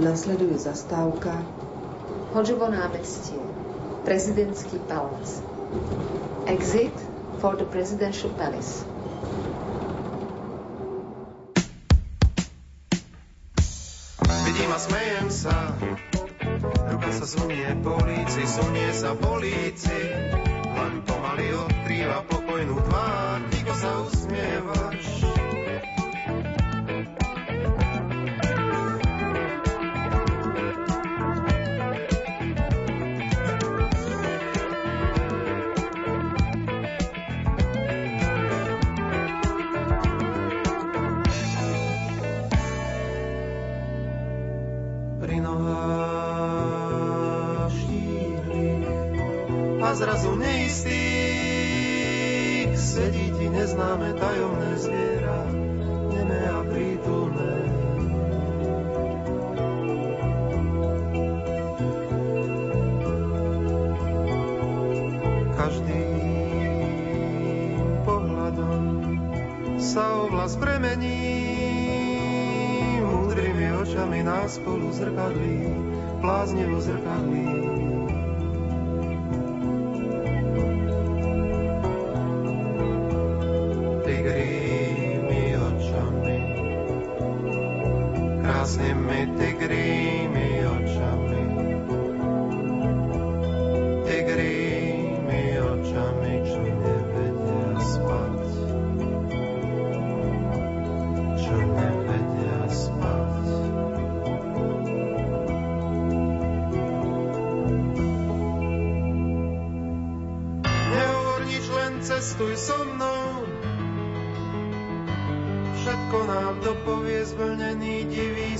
Nasleduje 0.03 0.59
zastávka 0.59 1.39
Hoďovo 2.35 2.67
námestie, 2.67 3.39
prezidentský 4.03 4.83
palác. 4.91 5.39
Exit 6.51 6.91
for 7.39 7.55
the 7.55 7.63
presidential 7.71 8.27
palace. 8.35 8.83
Vidím 14.43 14.71
a 14.75 14.79
smejem 14.83 15.27
sa, 15.31 15.55
ruka 16.91 17.09
sa 17.15 17.23
sunie 17.23 17.71
políci, 17.79 18.43
sunie 18.43 18.91
sa 18.91 19.15
políci, 19.15 19.95
len 20.77 20.93
pomaly 21.03 21.47
odkrýva 21.53 22.17
pokojnú 22.29 22.75
tvár, 22.85 23.39
ticho 23.49 23.73
sa 23.73 23.91
usmievaš. 24.05 24.86
Zrazu 49.97 50.37
neistý 50.37 51.01
sedí 52.77 53.33
ti 53.33 53.49
neznáme 53.49 54.13
tajomné 54.13 54.77
zviera, 54.77 55.41
nemé 56.13 56.41
a 56.53 56.61
prítulné. 56.69 57.53
Každým 65.57 66.05
pohľadom 68.05 68.85
sa 69.81 70.29
oblas 70.29 70.53
premení, 70.61 71.41
múdrymi 73.01 73.73
očami 73.81 74.21
nás 74.21 74.61
spolu 74.61 74.93
zrkadlí, 74.93 75.65
bláznivo 76.21 76.77
zrkadlí. 76.85 77.56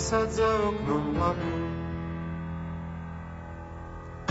Sad 0.08 0.32
za 0.32 0.48
oknom 0.64 1.20
hlavu. 1.20 1.52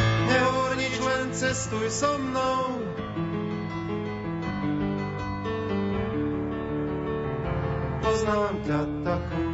Nehovor 0.01 0.73
nič, 0.81 0.95
len 1.05 1.27
cestuj 1.37 1.93
so 1.93 2.17
mnou. 2.17 2.81
Poznám 8.01 8.57
ťa 8.65 8.81
takú. 9.05 9.45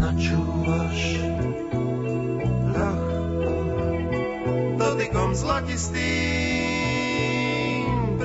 Načúvaš 0.00 1.00
ľahko 2.72 3.52
dotykom 4.80 5.30
zlatistým. 5.36 6.79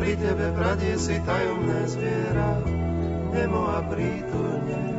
Pri 0.05 0.13
tebe 0.21 0.53
v 0.53 0.57
rade 0.61 0.91
si 1.01 1.17
tajomné 1.25 1.81
zviera, 1.89 2.61
nemo 3.33 3.65
a 3.73 3.81
prítulne. 3.89 4.95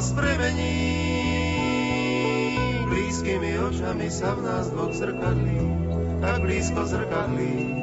nás 0.00 0.16
premení. 0.16 0.80
Blízkymi 2.88 3.52
očami 3.68 4.08
sa 4.08 4.32
v 4.32 4.48
nás 4.48 4.72
dvoch 4.72 4.96
zrkadlí, 4.96 5.60
tak 6.24 6.40
blízko 6.40 6.88
zrkadlí. 6.88 7.79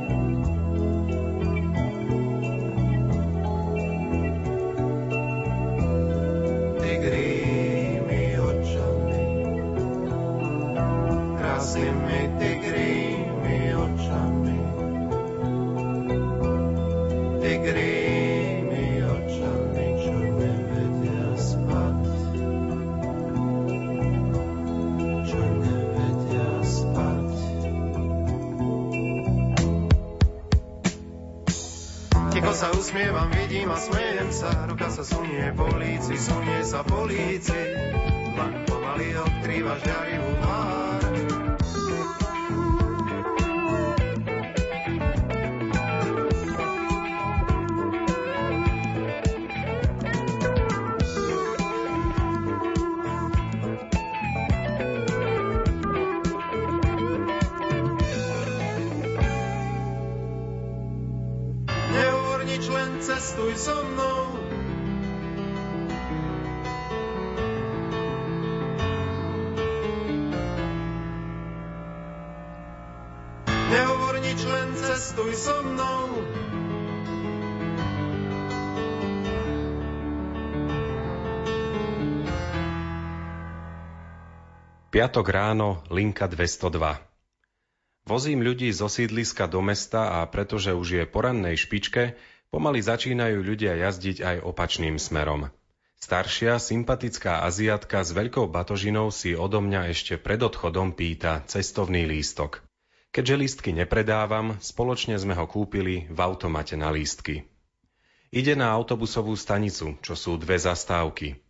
Piatok 84.98 85.30
ráno, 85.30 85.86
linka 85.94 86.26
202. 86.26 86.74
Vozím 88.10 88.42
ľudí 88.42 88.74
zo 88.74 88.90
sídliska 88.90 89.46
do 89.46 89.62
mesta 89.62 90.18
a 90.18 90.26
pretože 90.26 90.74
už 90.74 90.88
je 90.90 91.04
po 91.06 91.22
rannej 91.22 91.54
špičke, 91.54 92.18
Pomaly 92.50 92.82
začínajú 92.82 93.46
ľudia 93.46 93.78
jazdiť 93.78 94.26
aj 94.26 94.38
opačným 94.42 94.98
smerom. 94.98 95.54
Staršia, 96.02 96.58
sympatická 96.58 97.46
Aziatka 97.46 98.02
s 98.02 98.10
veľkou 98.10 98.50
batožinou 98.50 99.14
si 99.14 99.38
odo 99.38 99.62
mňa 99.62 99.94
ešte 99.94 100.18
pred 100.18 100.42
odchodom 100.42 100.98
pýta 100.98 101.46
cestovný 101.46 102.10
lístok. 102.10 102.66
Keďže 103.14 103.36
lístky 103.38 103.78
nepredávam, 103.78 104.58
spoločne 104.66 105.14
sme 105.22 105.38
ho 105.38 105.46
kúpili 105.46 106.10
v 106.10 106.20
automate 106.26 106.74
na 106.74 106.90
lístky. 106.90 107.46
Ide 108.34 108.58
na 108.58 108.74
autobusovú 108.74 109.38
stanicu, 109.38 109.94
čo 110.02 110.18
sú 110.18 110.42
dve 110.42 110.58
zastávky. 110.58 111.47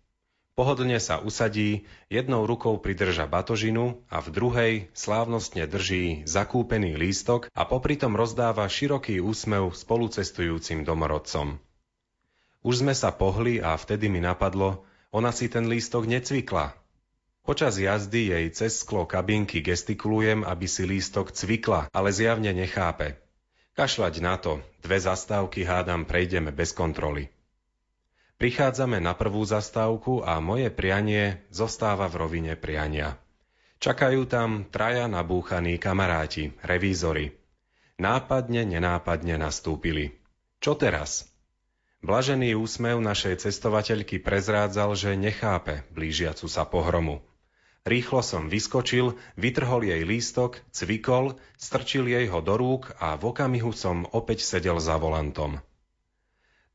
Pohodlne 0.58 0.98
sa 0.98 1.22
usadí, 1.22 1.86
jednou 2.10 2.50
rukou 2.50 2.82
pridrža 2.82 3.30
batožinu 3.30 4.02
a 4.10 4.26
v 4.26 4.28
druhej 4.34 4.74
slávnostne 4.98 5.70
drží 5.70 6.26
zakúpený 6.26 6.98
lístok 6.98 7.54
a 7.54 7.62
popritom 7.62 8.18
rozdáva 8.18 8.66
široký 8.66 9.22
úsmev 9.22 9.78
spolucestujúcim 9.78 10.82
domorodcom. 10.82 11.62
Už 12.66 12.82
sme 12.82 12.98
sa 12.98 13.14
pohli 13.14 13.62
a 13.62 13.78
vtedy 13.78 14.10
mi 14.10 14.18
napadlo, 14.18 14.82
ona 15.14 15.30
si 15.30 15.46
ten 15.46 15.70
lístok 15.70 16.10
necvikla. 16.10 16.74
Počas 17.46 17.78
jazdy 17.78 18.34
jej 18.34 18.46
cez 18.50 18.82
sklo 18.82 19.06
kabinky 19.06 19.62
gestikulujem, 19.62 20.42
aby 20.42 20.66
si 20.66 20.90
lístok 20.90 21.38
cvikla, 21.38 21.86
ale 21.94 22.10
zjavne 22.10 22.50
nechápe. 22.50 23.22
Kašľať 23.78 24.14
na 24.26 24.42
to, 24.42 24.66
dve 24.82 24.98
zastávky 24.98 25.70
hádam 25.70 26.10
prejdeme 26.10 26.50
bez 26.50 26.74
kontroly. 26.74 27.30
Prichádzame 28.38 29.02
na 29.02 29.18
prvú 29.18 29.42
zastávku 29.42 30.22
a 30.22 30.38
moje 30.38 30.70
prianie 30.70 31.42
zostáva 31.50 32.06
v 32.06 32.22
rovine 32.22 32.54
priania. 32.54 33.18
Čakajú 33.82 34.30
tam 34.30 34.70
traja 34.70 35.10
nabúchaní 35.10 35.82
kamaráti, 35.82 36.54
revízory. 36.62 37.34
Nápadne, 37.98 38.62
nenápadne 38.62 39.42
nastúpili. 39.42 40.22
Čo 40.62 40.78
teraz? 40.78 41.26
Blažený 42.06 42.54
úsmev 42.54 43.02
našej 43.02 43.42
cestovateľky 43.42 44.22
prezrádzal, 44.22 44.94
že 44.94 45.18
nechápe 45.18 45.90
blížiacu 45.98 46.46
sa 46.46 46.62
pohromu. 46.62 47.26
Rýchlo 47.90 48.22
som 48.22 48.54
vyskočil, 48.54 49.18
vytrhol 49.34 49.82
jej 49.82 50.06
lístok, 50.06 50.62
cvikol, 50.70 51.42
strčil 51.58 52.06
jej 52.06 52.30
ho 52.30 52.38
do 52.46 52.54
rúk 52.54 52.94
a 53.02 53.18
v 53.18 53.34
okamihu 53.34 53.74
som 53.74 54.06
opäť 54.14 54.46
sedel 54.46 54.78
za 54.78 55.02
volantom. 55.02 55.58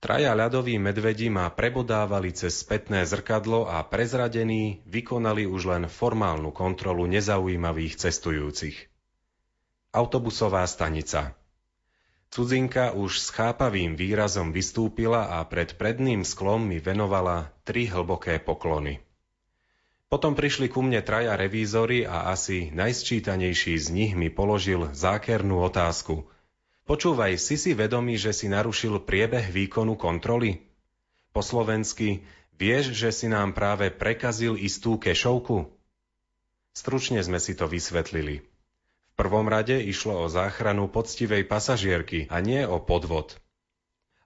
Traja 0.03 0.35
ľadoví 0.35 0.83
medvedi 0.83 1.31
ma 1.31 1.47
prebodávali 1.47 2.35
cez 2.35 2.59
spätné 2.59 3.07
zrkadlo 3.07 3.71
a 3.71 3.87
prezradení 3.87 4.83
vykonali 4.83 5.47
už 5.47 5.71
len 5.71 5.85
formálnu 5.87 6.51
kontrolu 6.51 7.07
nezaujímavých 7.07 8.03
cestujúcich. 8.03 8.91
Autobusová 9.95 10.67
stanica 10.67 11.39
Cudzinka 12.35 12.99
už 12.99 13.23
s 13.23 13.31
chápavým 13.31 13.95
výrazom 13.95 14.51
vystúpila 14.51 15.39
a 15.39 15.47
pred 15.47 15.79
predným 15.79 16.27
sklom 16.27 16.67
mi 16.67 16.83
venovala 16.83 17.55
tri 17.63 17.87
hlboké 17.87 18.43
poklony. 18.43 18.99
Potom 20.11 20.35
prišli 20.35 20.67
ku 20.67 20.83
mne 20.83 20.99
traja 21.07 21.39
revízory 21.39 22.11
a 22.11 22.27
asi 22.35 22.75
najsčítanejší 22.75 23.79
z 23.79 23.87
nich 23.95 24.13
mi 24.19 24.35
položil 24.35 24.91
zákernú 24.91 25.63
otázku– 25.63 26.27
Počúvaj, 26.83 27.39
si 27.39 27.55
si 27.55 27.79
vedomý, 27.79 28.19
že 28.19 28.35
si 28.35 28.51
narušil 28.51 29.07
priebeh 29.07 29.55
výkonu 29.55 29.95
kontroly? 29.95 30.67
Po 31.31 31.39
slovensky, 31.39 32.27
vieš, 32.59 32.91
že 32.91 33.15
si 33.15 33.31
nám 33.31 33.55
práve 33.55 33.95
prekazil 33.95 34.59
istú 34.59 34.99
kešovku? 34.99 35.71
Stručne 36.75 37.23
sme 37.23 37.39
si 37.39 37.55
to 37.55 37.71
vysvetlili. 37.71 38.43
V 38.43 39.13
prvom 39.15 39.47
rade 39.47 39.79
išlo 39.79 40.25
o 40.25 40.27
záchranu 40.27 40.91
poctivej 40.91 41.47
pasažierky 41.47 42.27
a 42.33 42.43
nie 42.43 42.67
o 42.67 42.83
podvod. 42.83 43.39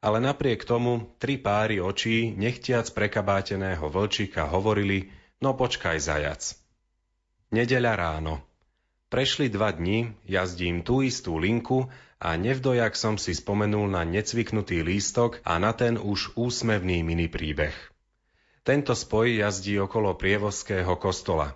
Ale 0.01 0.23
napriek 0.23 0.65
tomu 0.65 1.13
tri 1.21 1.37
páry 1.37 1.83
očí 1.83 2.33
nechtiac 2.33 2.89
prekabáteného 2.95 3.85
vlčika 3.91 4.49
hovorili, 4.49 5.11
no 5.45 5.53
počkaj 5.53 5.99
zajac. 5.99 6.55
Nedeľa 7.53 7.93
ráno. 7.99 8.41
Prešli 9.13 9.51
dva 9.51 9.75
dni, 9.75 10.15
jazdím 10.25 10.87
tú 10.87 11.03
istú 11.03 11.37
linku 11.37 11.91
a 12.17 12.33
nevdojak 12.37 12.97
som 12.97 13.21
si 13.21 13.37
spomenul 13.37 13.93
na 13.93 14.03
necviknutý 14.05 14.81
lístok 14.81 15.45
a 15.45 15.61
na 15.61 15.77
ten 15.77 16.01
už 16.01 16.33
úsmevný 16.37 17.05
mini 17.05 17.29
príbeh. 17.29 17.77
Tento 18.67 18.97
spoj 18.97 19.47
jazdí 19.47 19.79
okolo 19.79 20.17
prievozského 20.19 20.97
kostola. 20.99 21.55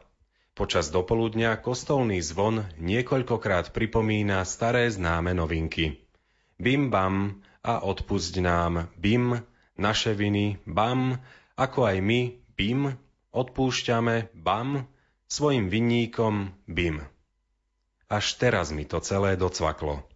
Počas 0.54 0.92
dopoludnia 0.92 1.56
kostolný 1.56 2.20
zvon 2.20 2.68
niekoľkokrát 2.76 3.72
pripomína 3.72 4.44
staré 4.44 4.86
známe 4.92 5.32
novinky. 5.32 6.04
Bim 6.60 6.92
bam 6.92 7.40
a 7.64 7.80
odpusť 7.80 8.44
nám, 8.44 8.92
bim, 9.00 9.40
naše 9.80 10.12
viny, 10.12 10.60
bam, 10.68 11.16
ako 11.56 11.88
aj 11.88 11.98
my, 12.04 12.20
bim, 12.52 13.00
odpúšťame, 13.32 14.36
bam, 14.36 14.84
svojim 15.24 15.72
vinníkom, 15.72 16.52
bim. 16.68 17.00
Až 18.12 18.36
teraz 18.36 18.74
mi 18.74 18.84
to 18.84 19.00
celé 19.00 19.40
docvaklo. 19.40 20.09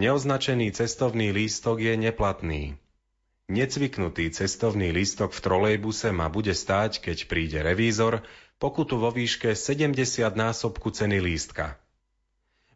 Neoznačený 0.00 0.72
cestovný 0.72 1.28
lístok 1.28 1.84
je 1.84 1.92
neplatný. 1.92 2.80
Necviknutý 3.52 4.32
cestovný 4.32 4.96
lístok 4.96 5.36
v 5.36 5.40
trolejbuse 5.44 6.08
ma 6.08 6.32
bude 6.32 6.56
stáť, 6.56 7.04
keď 7.04 7.28
príde 7.28 7.60
revízor, 7.60 8.24
pokutu 8.56 8.96
vo 8.96 9.12
výške 9.12 9.52
70 9.52 9.92
násobku 10.32 10.88
ceny 10.88 11.20
lístka. 11.20 11.76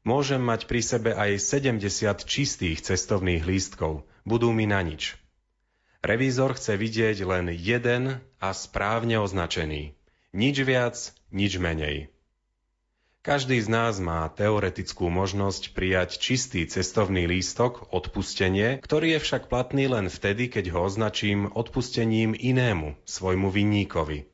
Môžem 0.04 0.36
mať 0.36 0.68
pri 0.68 0.84
sebe 0.84 1.16
aj 1.16 1.40
70 1.40 1.80
čistých 2.28 2.84
cestovných 2.84 3.40
lístkov. 3.48 4.04
Budú 4.28 4.52
mi 4.52 4.68
na 4.68 4.84
nič. 4.84 5.16
Revízor 6.04 6.60
chce 6.60 6.76
vidieť 6.76 7.24
len 7.24 7.48
jeden 7.56 8.20
a 8.36 8.48
správne 8.52 9.16
označený. 9.16 9.96
Nič 10.36 10.56
viac, 10.60 11.00
nič 11.32 11.56
menej. 11.56 12.12
Každý 13.24 13.56
z 13.56 13.72
nás 13.72 13.96
má 14.04 14.28
teoretickú 14.28 15.08
možnosť 15.08 15.72
prijať 15.72 16.20
čistý 16.20 16.68
cestovný 16.68 17.24
lístok, 17.24 17.88
odpustenie, 17.88 18.84
ktorý 18.84 19.16
je 19.16 19.20
však 19.24 19.48
platný 19.48 19.88
len 19.88 20.12
vtedy, 20.12 20.52
keď 20.52 20.76
ho 20.76 20.84
označím 20.84 21.48
odpustením 21.48 22.36
inému, 22.36 23.00
svojmu 23.08 23.48
vinníkovi. 23.48 24.28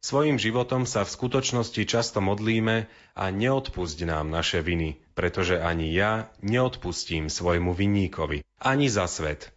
Svojim 0.00 0.40
životom 0.40 0.88
sa 0.88 1.04
v 1.04 1.12
skutočnosti 1.12 1.82
často 1.84 2.24
modlíme 2.24 2.88
a 3.12 3.24
neodpusť 3.28 4.08
nám 4.08 4.32
naše 4.32 4.64
viny, 4.64 4.96
pretože 5.12 5.60
ani 5.60 5.92
ja 5.92 6.32
neodpustím 6.40 7.28
svojmu 7.28 7.76
vinníkovi, 7.76 8.48
ani 8.64 8.88
za 8.88 9.12
svet. 9.12 9.52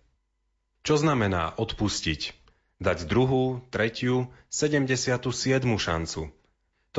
Čo 0.84 1.00
znamená 1.00 1.56
odpustiť? 1.56 2.36
Dať 2.84 3.08
druhú, 3.08 3.64
tretiu, 3.72 4.28
77. 4.52 5.32
šancu– 5.80 6.28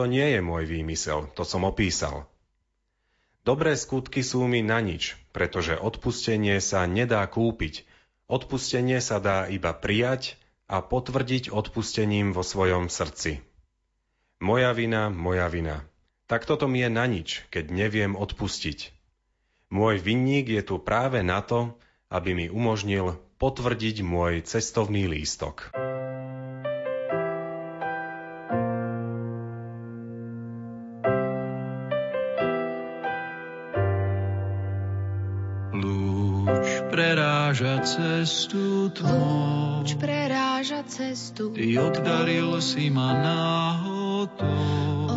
to 0.01 0.09
nie 0.09 0.33
je 0.33 0.41
môj 0.41 0.65
výmysel, 0.65 1.29
to 1.37 1.45
som 1.45 1.69
opísal. 1.69 2.25
Dobré 3.45 3.77
skutky 3.77 4.25
sú 4.25 4.49
mi 4.49 4.65
na 4.65 4.81
nič, 4.81 5.21
pretože 5.37 5.77
odpustenie 5.77 6.57
sa 6.65 6.89
nedá 6.89 7.21
kúpiť. 7.29 7.85
Odpustenie 8.25 9.05
sa 9.05 9.21
dá 9.21 9.45
iba 9.53 9.77
prijať 9.77 10.41
a 10.73 10.81
potvrdiť 10.81 11.53
odpustením 11.53 12.33
vo 12.33 12.41
svojom 12.41 12.89
srdci. 12.89 13.45
Moja 14.41 14.73
vina, 14.73 15.13
moja 15.13 15.45
vina. 15.53 15.85
Tak 16.33 16.49
toto 16.49 16.65
mi 16.65 16.81
je 16.81 16.89
na 16.89 17.05
nič, 17.05 17.45
keď 17.53 17.69
neviem 17.69 18.17
odpustiť. 18.17 18.97
Môj 19.69 20.01
vinník 20.01 20.49
je 20.49 20.65
tu 20.65 20.81
práve 20.81 21.21
na 21.21 21.45
to, 21.45 21.77
aby 22.09 22.33
mi 22.33 22.47
umožnil 22.49 23.21
potvrdiť 23.37 24.01
môj 24.01 24.49
cestovný 24.49 25.05
lístok. 25.13 25.77
Cestu 37.81 38.89
tmou. 38.95 39.81
Lúč 39.81 39.97
preráža 39.97 40.85
cestu. 40.85 41.51
Ty 41.57 41.67
oddaril 41.81 42.61
si 42.61 42.93
ma 42.93 43.17
náhodou. 43.17 44.45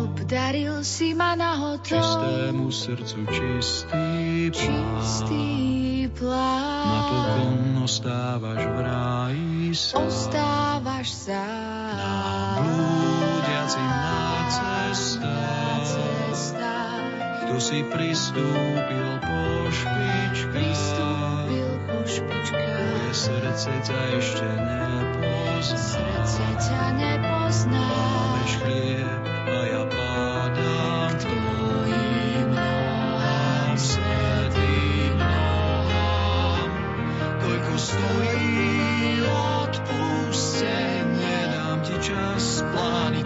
Obdaril 0.08 0.80
si 0.80 1.12
ma 1.12 1.36
náhodou. 1.36 1.84
Čistému 1.84 2.72
srdcu 2.72 3.20
čistý 3.28 4.50
plán. 4.50 4.96
Čistý 5.04 5.44
plán. 6.16 6.88
Napokon 6.88 7.84
ostávaš 7.84 8.62
v 8.64 8.78
ráji 8.80 9.74
sám. 9.76 10.08
Ostávaš 10.08 11.08
sám. 11.12 11.92
Na 12.00 12.16
blúdiacim 12.64 13.90
na 13.92 14.48
cestách. 14.48 15.64
Kto 17.44 17.60
si 17.60 17.84
pristúpil 17.84 19.20
po 19.20 19.68
špičkách. 19.68 20.48
Pristúpil 20.48 21.76
po 21.84 22.00
špičkách. 22.08 22.72
Tvoje 22.72 23.12
srdce 23.12 23.72
ťa 23.84 24.00
ešte 24.16 24.48
nepozná. 24.48 25.76
Srdce 25.76 26.44
ťa 26.56 26.84
nepozná. 26.96 27.84
Dámeš 27.84 28.52
chlieb 28.64 29.22
a 29.28 29.60
ja 29.68 29.84
pádam 29.92 31.12
k 31.12 31.20
tvojim 31.20 32.48
nohám, 32.48 33.76
svetým 33.76 35.12
nohám. 35.20 36.68
Koľko 37.44 37.74
stojí 37.76 39.20
odpustenie, 39.60 41.38
dám 41.52 41.78
ti 41.84 41.96
čas, 42.00 42.64
plány, 42.72 43.20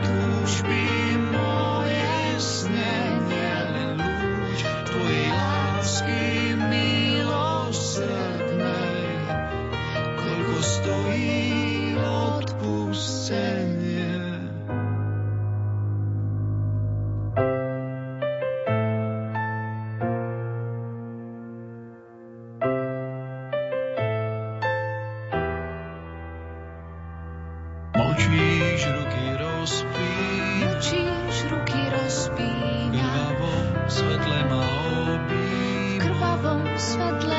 sweat 36.78 37.37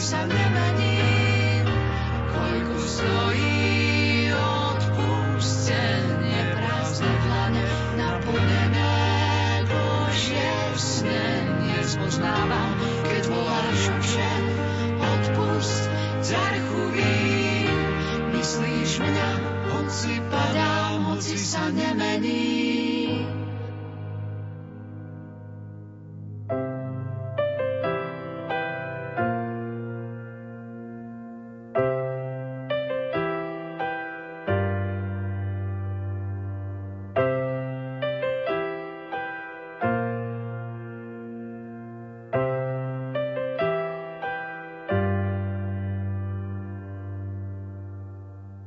sa 0.00 0.24
nemením. 0.24 0.79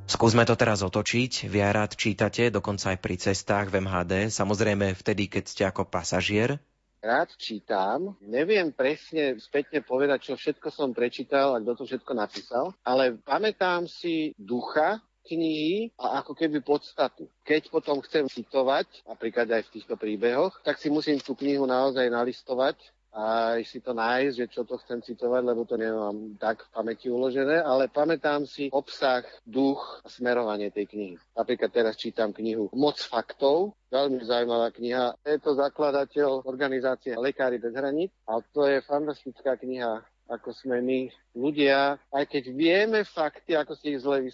Skúsme 0.04 0.44
to 0.44 0.60
teraz 0.60 0.84
otočiť. 0.84 1.48
Vy 1.48 1.60
rád 1.64 1.96
čítate, 1.96 2.52
dokonca 2.52 2.92
aj 2.92 3.00
pri 3.00 3.16
cestách 3.16 3.72
v 3.72 3.88
MHD, 3.88 4.28
samozrejme 4.28 4.92
vtedy, 5.00 5.32
keď 5.32 5.44
ste 5.48 5.64
ako 5.64 5.88
pasažier. 5.88 6.60
Rád 7.04 7.36
čítam, 7.36 8.16
neviem 8.24 8.72
presne 8.72 9.36
spätne 9.40 9.84
povedať, 9.84 10.32
čo 10.32 10.34
všetko 10.40 10.72
som 10.72 10.96
prečítal 10.96 11.56
a 11.56 11.60
kto 11.60 11.84
to 11.84 11.84
všetko 11.84 12.12
napísal, 12.16 12.72
ale 12.84 13.20
pamätám 13.20 13.88
si 13.92 14.32
ducha 14.40 15.04
knihy 15.28 15.92
a 16.00 16.20
ako 16.20 16.36
keby 16.36 16.60
podstatu. 16.60 17.28
Keď 17.48 17.72
potom 17.72 18.04
chcem 18.04 18.28
citovať, 18.28 19.08
napríklad 19.08 19.48
aj 19.52 19.68
v 19.68 19.74
týchto 19.80 19.96
príbehoch, 19.96 20.60
tak 20.64 20.80
si 20.80 20.92
musím 20.92 21.20
tú 21.20 21.36
knihu 21.36 21.64
naozaj 21.64 22.08
nalistovať 22.12 22.76
a 23.14 23.56
si 23.62 23.78
to 23.78 23.94
nájsť, 23.94 24.34
že 24.34 24.46
čo 24.50 24.62
to 24.66 24.82
chcem 24.82 25.06
citovať, 25.06 25.42
lebo 25.46 25.70
to 25.70 25.78
nemám 25.78 26.34
tak 26.42 26.66
v 26.66 26.70
pamäti 26.74 27.08
uložené, 27.14 27.62
ale 27.62 27.86
pamätám 27.86 28.50
si 28.50 28.74
obsah, 28.74 29.22
duch 29.46 30.02
a 30.02 30.10
smerovanie 30.10 30.74
tej 30.74 30.90
knihy. 30.90 31.16
Napríklad 31.38 31.70
teraz 31.70 31.94
čítam 31.94 32.34
knihu 32.34 32.74
Moc 32.74 32.98
faktov, 32.98 33.78
veľmi 33.94 34.18
zaujímavá 34.26 34.74
kniha. 34.74 35.14
Je 35.22 35.38
to 35.38 35.54
zakladateľ 35.54 36.42
organizácie 36.50 37.14
Lekári 37.14 37.62
bez 37.62 37.78
hraníc 37.78 38.10
a 38.26 38.42
to 38.42 38.66
je 38.66 38.82
fantastická 38.82 39.62
kniha 39.62 40.02
ako 40.24 40.56
sme 40.56 40.80
my 40.80 41.12
ľudia, 41.36 42.00
aj 42.10 42.26
keď 42.32 42.44
vieme 42.56 43.04
fakty, 43.04 43.60
ako 43.60 43.76
si 43.76 43.94
ich 43.94 44.02
zle 44.02 44.24
je 44.24 44.32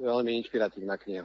veľmi 0.00 0.30
inšpiratívna 0.44 0.96
kniha. 0.96 1.24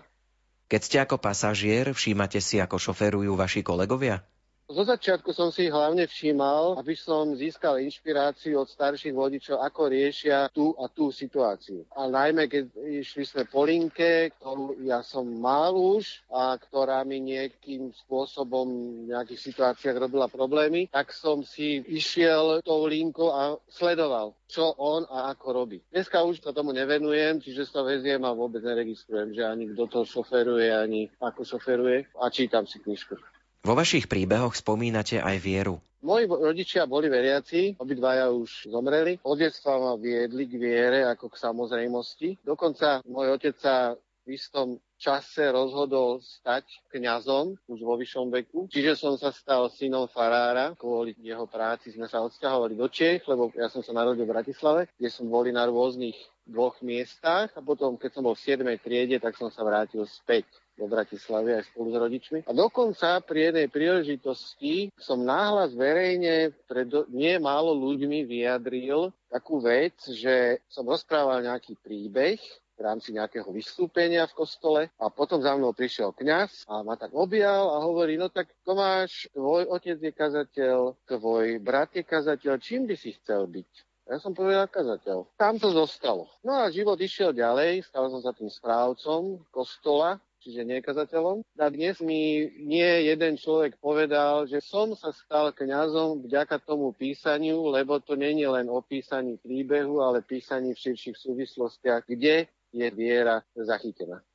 Keď 0.72 0.82
ste 0.82 0.98
ako 1.04 1.20
pasažier, 1.20 1.92
všímate 1.92 2.40
si, 2.40 2.64
ako 2.64 2.80
šoferujú 2.80 3.36
vaši 3.36 3.60
kolegovia? 3.60 4.24
Zo 4.72 4.88
začiatku 4.88 5.36
som 5.36 5.52
si 5.52 5.68
hlavne 5.68 6.08
všímal, 6.08 6.80
aby 6.80 6.96
som 6.96 7.36
získal 7.36 7.84
inšpiráciu 7.84 8.64
od 8.64 8.72
starších 8.72 9.12
vodičov, 9.12 9.60
ako 9.60 9.92
riešia 9.92 10.48
tú 10.56 10.72
a 10.80 10.88
tú 10.88 11.12
situáciu. 11.12 11.84
A 11.92 12.08
najmä, 12.08 12.48
keď 12.48 12.72
išli 13.04 13.28
sme 13.28 13.44
po 13.52 13.68
linke, 13.68 14.32
ktorú 14.40 14.80
ja 14.88 15.04
som 15.04 15.28
mal 15.28 15.76
už 15.76 16.24
a 16.32 16.56
ktorá 16.56 17.04
mi 17.04 17.20
nejakým 17.20 17.92
spôsobom 18.08 18.68
v 19.04 19.12
nejakých 19.12 19.52
situáciách 19.52 20.08
robila 20.08 20.32
problémy, 20.32 20.88
tak 20.88 21.12
som 21.12 21.44
si 21.44 21.84
išiel 21.92 22.64
tou 22.64 22.88
linkou 22.88 23.28
a 23.28 23.60
sledoval, 23.68 24.40
čo 24.48 24.72
on 24.80 25.04
a 25.12 25.36
ako 25.36 25.48
robí. 25.52 25.84
Dneska 25.92 26.24
už 26.24 26.40
sa 26.40 26.56
tomu 26.56 26.72
nevenujem, 26.72 27.44
čiže 27.44 27.68
sa 27.68 27.84
veziem 27.84 28.24
a 28.24 28.32
vôbec 28.32 28.64
neregistrujem, 28.64 29.36
že 29.36 29.44
ani 29.44 29.68
kto 29.76 29.84
to 29.92 30.00
šoferuje, 30.08 30.72
ani 30.72 31.12
ako 31.20 31.44
šoferuje 31.44 32.08
a 32.24 32.32
čítam 32.32 32.64
si 32.64 32.80
knižku. 32.80 33.20
Vo 33.62 33.78
vašich 33.78 34.10
príbehoch 34.10 34.58
spomínate 34.58 35.22
aj 35.22 35.38
vieru. 35.38 35.78
Moji 36.02 36.26
rodičia 36.26 36.90
boli 36.90 37.14
veriaci, 37.14 37.78
obidvaja 37.78 38.34
už 38.34 38.74
zomreli. 38.74 39.22
Od 39.22 39.38
detstva 39.38 39.78
ma 39.78 39.94
viedli 40.02 40.50
k 40.50 40.58
viere 40.58 41.06
ako 41.06 41.30
k 41.30 41.38
samozrejmosti. 41.38 42.42
Dokonca 42.42 43.06
môj 43.06 43.38
otec 43.38 43.54
sa 43.62 43.94
v 44.26 44.34
istom 44.34 44.82
čase 44.98 45.54
rozhodol 45.54 46.26
stať 46.26 46.66
kňazom 46.90 47.54
už 47.70 47.80
vo 47.86 48.02
vyššom 48.02 48.34
veku. 48.34 48.66
Čiže 48.66 48.98
som 48.98 49.14
sa 49.14 49.30
stal 49.30 49.70
synom 49.70 50.10
farára. 50.10 50.74
Kvôli 50.74 51.14
jeho 51.22 51.46
práci 51.46 51.94
sme 51.94 52.10
sa 52.10 52.26
odsťahovali 52.26 52.74
do 52.74 52.90
Čech, 52.90 53.22
lebo 53.30 53.54
ja 53.54 53.70
som 53.70 53.86
sa 53.86 53.94
narodil 53.94 54.26
v 54.26 54.34
Bratislave, 54.34 54.90
kde 54.98 55.10
som 55.14 55.30
boli 55.30 55.54
na 55.54 55.70
rôznych 55.70 56.18
dvoch 56.50 56.82
miestach 56.82 57.54
a 57.54 57.62
potom, 57.62 57.98
keď 57.98 58.10
som 58.10 58.26
bol 58.26 58.34
v 58.34 58.42
7. 58.42 58.66
triede, 58.82 59.22
tak 59.22 59.38
som 59.38 59.54
sa 59.54 59.62
vrátil 59.62 60.02
späť 60.10 60.50
do 60.78 60.86
Bratislavy 60.88 61.60
aj 61.60 61.68
spolu 61.70 61.88
s 61.92 61.98
rodičmi. 62.00 62.40
A 62.48 62.52
dokonca 62.56 63.20
pri 63.22 63.52
jednej 63.52 63.68
príležitosti 63.68 64.90
som 64.98 65.22
náhlas 65.22 65.76
verejne 65.76 66.56
pred 66.66 66.90
nie 67.12 67.36
málo 67.38 67.76
ľuďmi 67.76 68.26
vyjadril 68.26 69.12
takú 69.30 69.62
vec, 69.62 69.96
že 70.10 70.60
som 70.72 70.88
rozprával 70.88 71.44
nejaký 71.44 71.78
príbeh 71.80 72.40
v 72.82 72.90
rámci 72.90 73.14
nejakého 73.14 73.46
vystúpenia 73.54 74.26
v 74.26 74.38
kostole 74.42 74.82
a 74.98 75.06
potom 75.14 75.38
za 75.38 75.54
mnou 75.54 75.70
prišiel 75.70 76.18
kňaz 76.18 76.66
a 76.66 76.82
ma 76.82 76.98
tak 76.98 77.14
objal 77.14 77.78
a 77.78 77.86
hovorí, 77.86 78.18
no 78.18 78.34
tak 78.34 78.50
Tomáš, 78.66 79.30
tvoj 79.38 79.70
otec 79.70 80.02
je 80.02 80.10
kazateľ, 80.10 80.98
tvoj 81.06 81.62
brat 81.62 81.94
je 81.94 82.02
kazateľ, 82.02 82.58
čím 82.58 82.90
by 82.90 82.96
si 82.98 83.14
chcel 83.22 83.46
byť? 83.46 83.72
Ja 84.10 84.18
som 84.18 84.34
povedal 84.34 84.66
kazateľ. 84.68 85.38
Tam 85.38 85.62
to 85.62 85.70
zostalo. 85.72 86.26
No 86.42 86.58
a 86.58 86.74
život 86.74 86.98
išiel 86.98 87.38
ďalej, 87.38 87.86
stal 87.86 88.10
som 88.10 88.20
sa 88.20 88.34
tým 88.34 88.50
správcom 88.50 89.46
kostola 89.54 90.18
čiže 90.42 90.66
nekazateľom. 90.66 91.46
A 91.62 91.70
dnes 91.70 92.02
mi 92.02 92.50
nie 92.66 93.08
jeden 93.08 93.38
človek 93.38 93.78
povedal, 93.78 94.50
že 94.50 94.60
som 94.60 94.98
sa 94.98 95.14
stal 95.14 95.54
kňazom 95.54 96.26
vďaka 96.26 96.58
tomu 96.66 96.92
písaniu, 96.92 97.70
lebo 97.70 98.02
to 98.02 98.18
není 98.18 98.44
len 98.50 98.68
o 98.68 98.82
písaní 98.82 99.38
príbehu, 99.38 100.02
ale 100.02 100.26
písaní 100.26 100.74
v 100.74 100.82
širších 100.90 101.18
súvislostiach, 101.18 102.10
kde 102.10 102.50
je 102.74 102.88
viera 102.92 103.46
zachytená. 103.54 104.26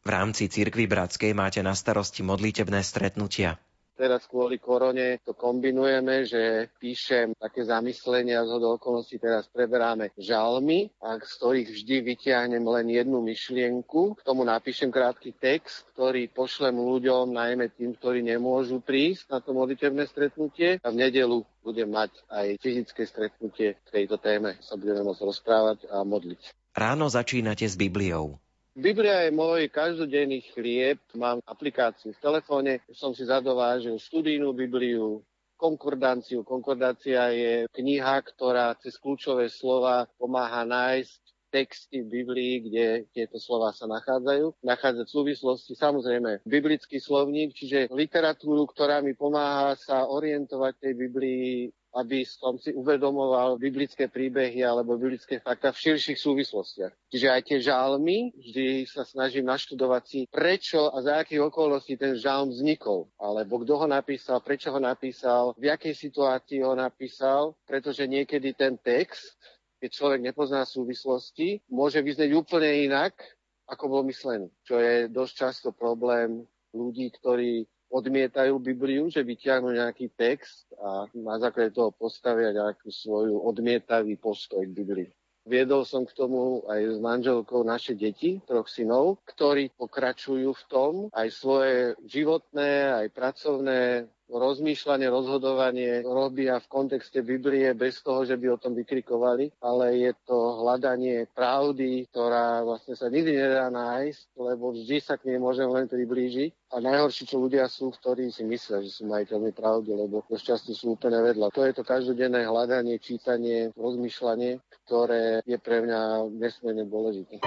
V 0.00 0.08
rámci 0.08 0.48
cirkvy 0.48 0.88
bratskej 0.88 1.36
máte 1.36 1.60
na 1.60 1.76
starosti 1.76 2.24
modlitebné 2.24 2.80
stretnutia. 2.80 3.60
Teraz 4.00 4.24
kvôli 4.24 4.56
korone 4.56 5.20
to 5.20 5.36
kombinujeme, 5.36 6.24
že 6.24 6.72
píšem 6.80 7.36
také 7.36 7.68
zamyslenia 7.68 8.48
z 8.48 8.56
okolností, 8.56 9.20
teraz 9.20 9.44
preberáme 9.52 10.08
žalmy, 10.16 10.88
a 11.04 11.20
z 11.20 11.28
ktorých 11.36 11.68
vždy 11.68 11.96
vyťahnem 12.08 12.64
len 12.64 12.88
jednu 12.88 13.20
myšlienku. 13.20 14.16
K 14.16 14.24
tomu 14.24 14.48
napíšem 14.48 14.88
krátky 14.88 15.36
text, 15.36 15.84
ktorý 15.92 16.32
pošlem 16.32 16.80
ľuďom, 16.80 17.36
najmä 17.36 17.76
tým, 17.76 17.92
ktorí 17.92 18.24
nemôžu 18.24 18.80
prísť 18.80 19.36
na 19.36 19.44
to 19.44 19.52
modlitebné 19.52 20.08
stretnutie. 20.08 20.80
A 20.80 20.88
v 20.88 20.96
nedelu 20.96 21.44
budem 21.60 21.92
mať 21.92 22.16
aj 22.32 22.56
fyzické 22.56 23.04
stretnutie 23.04 23.76
k 23.76 23.88
tejto 23.92 24.16
téme. 24.16 24.56
Sa 24.64 24.80
budeme 24.80 25.04
môcť 25.04 25.28
rozprávať 25.28 25.78
a 25.92 26.08
modliť. 26.08 26.56
Ráno 26.72 27.12
začínate 27.12 27.68
s 27.68 27.76
Bibliou. 27.76 28.40
Biblia 28.78 29.26
je 29.26 29.34
môj 29.34 29.66
každodenný 29.66 30.46
chlieb, 30.54 31.02
mám 31.18 31.42
aplikáciu 31.42 32.14
v 32.14 32.22
telefóne, 32.22 32.72
som 32.94 33.10
si 33.10 33.26
zadovážil 33.26 33.98
študijnú 33.98 34.54
Bibliu, 34.54 35.26
konkordanciu. 35.58 36.46
Konkordácia 36.46 37.34
je 37.34 37.66
kniha, 37.74 38.22
ktorá 38.22 38.72
cez 38.78 38.94
kľúčové 38.96 39.50
slova 39.50 40.06
pomáha 40.16 40.62
nájsť 40.62 41.20
texty 41.50 42.06
v 42.06 42.22
Biblii, 42.22 42.54
kde 42.70 42.86
tieto 43.10 43.42
slova 43.42 43.74
sa 43.74 43.90
nachádzajú. 43.90 44.62
Nachádzať 44.62 45.06
v 45.10 45.16
súvislosti 45.18 45.74
samozrejme 45.74 46.46
biblický 46.46 47.02
slovník, 47.02 47.52
čiže 47.52 47.90
literatúru, 47.90 48.64
ktorá 48.70 49.02
mi 49.02 49.18
pomáha 49.18 49.74
sa 49.74 50.06
orientovať 50.06 50.72
tej 50.78 50.92
Biblii 50.94 51.74
aby 51.94 52.22
som 52.22 52.54
si 52.54 52.70
uvedomoval 52.70 53.58
biblické 53.58 54.06
príbehy 54.06 54.62
alebo 54.62 54.94
biblické 54.94 55.42
fakta 55.42 55.74
v 55.74 55.82
širších 55.90 56.18
súvislostiach. 56.18 56.92
Čiže 57.10 57.26
aj 57.26 57.42
tie 57.42 57.58
žalmy, 57.58 58.30
vždy 58.38 58.86
sa 58.86 59.02
snažím 59.02 59.50
naštudovať 59.50 60.02
si, 60.06 60.20
prečo 60.30 60.90
a 60.94 61.02
za 61.02 61.18
akých 61.18 61.50
okolností 61.50 61.98
ten 61.98 62.14
žalm 62.14 62.54
vznikol, 62.54 63.10
alebo 63.18 63.62
kto 63.66 63.74
ho 63.82 63.86
napísal, 63.90 64.38
prečo 64.38 64.70
ho 64.70 64.78
napísal, 64.78 65.50
v 65.58 65.74
akej 65.74 65.94
situácii 65.98 66.62
ho 66.62 66.78
napísal, 66.78 67.58
pretože 67.66 68.06
niekedy 68.06 68.54
ten 68.54 68.78
text, 68.78 69.34
keď 69.80 69.90
človek 69.90 70.20
nepozná 70.20 70.68
súvislosti, 70.68 71.64
môže 71.72 72.04
vyznieť 72.04 72.36
úplne 72.36 72.86
inak, 72.86 73.16
ako 73.64 73.84
bol 73.88 74.02
myslený, 74.06 74.52
čo 74.62 74.76
je 74.76 75.08
dosť 75.08 75.32
často 75.34 75.68
problém 75.72 76.44
ľudí, 76.76 77.08
ktorí 77.16 77.64
odmietajú 77.90 78.62
Bibliu, 78.62 79.10
že 79.10 79.26
vyťahnú 79.26 79.74
nejaký 79.74 80.14
text 80.14 80.70
a 80.78 81.10
na 81.10 81.42
základe 81.42 81.74
toho 81.74 81.90
postavia 81.90 82.54
nejakú 82.54 82.86
svoju 82.86 83.42
odmietavý 83.42 84.14
postoj 84.14 84.62
k 84.62 84.76
Biblii. 84.76 85.10
Viedol 85.48 85.88
som 85.88 86.06
k 86.06 86.14
tomu 86.14 86.62
aj 86.68 86.94
s 86.94 86.98
manželkou 87.02 87.64
naše 87.66 87.96
deti, 87.98 88.38
troch 88.46 88.70
synov, 88.70 89.18
ktorí 89.26 89.72
pokračujú 89.74 90.52
v 90.52 90.64
tom 90.70 90.92
aj 91.10 91.28
svoje 91.32 91.98
životné, 92.06 92.92
aj 92.94 93.06
pracovné 93.10 94.06
rozmýšľanie, 94.30 95.10
rozhodovanie 95.10 96.06
robia 96.06 96.62
v 96.62 96.70
kontexte 96.70 97.20
Biblie 97.26 97.74
bez 97.74 97.98
toho, 98.00 98.22
že 98.22 98.38
by 98.38 98.54
o 98.54 98.60
tom 98.60 98.78
vykrikovali, 98.78 99.50
ale 99.58 99.98
je 99.98 100.12
to 100.26 100.62
hľadanie 100.62 101.26
pravdy, 101.34 102.06
ktorá 102.10 102.62
vlastne 102.62 102.94
sa 102.94 103.10
nikdy 103.10 103.34
nedá 103.34 103.66
nájsť, 103.68 104.22
lebo 104.38 104.70
vždy 104.70 104.96
sa 105.02 105.18
k 105.18 105.34
nej 105.34 105.38
môžeme 105.42 105.74
len 105.74 105.86
priblížiť. 105.90 106.50
A 106.70 106.78
najhorší, 106.78 107.26
čo 107.26 107.42
ľudia 107.42 107.66
sú, 107.66 107.90
ktorí 107.90 108.30
si 108.30 108.46
myslia, 108.46 108.78
že 108.78 108.94
sú 108.94 109.10
majiteľmi 109.10 109.50
pravdy, 109.50 109.90
lebo 109.90 110.22
často 110.38 110.70
sú 110.70 110.94
úplne 110.94 111.18
vedľa. 111.18 111.50
To 111.50 111.66
je 111.66 111.74
to 111.74 111.82
každodenné 111.82 112.46
hľadanie, 112.46 113.02
čítanie, 113.02 113.74
rozmýšľanie, 113.74 114.62
ktoré 114.86 115.42
je 115.42 115.58
pre 115.58 115.82
mňa 115.82 116.30
nesmierne 116.30 116.86
dôležité. 116.86 117.42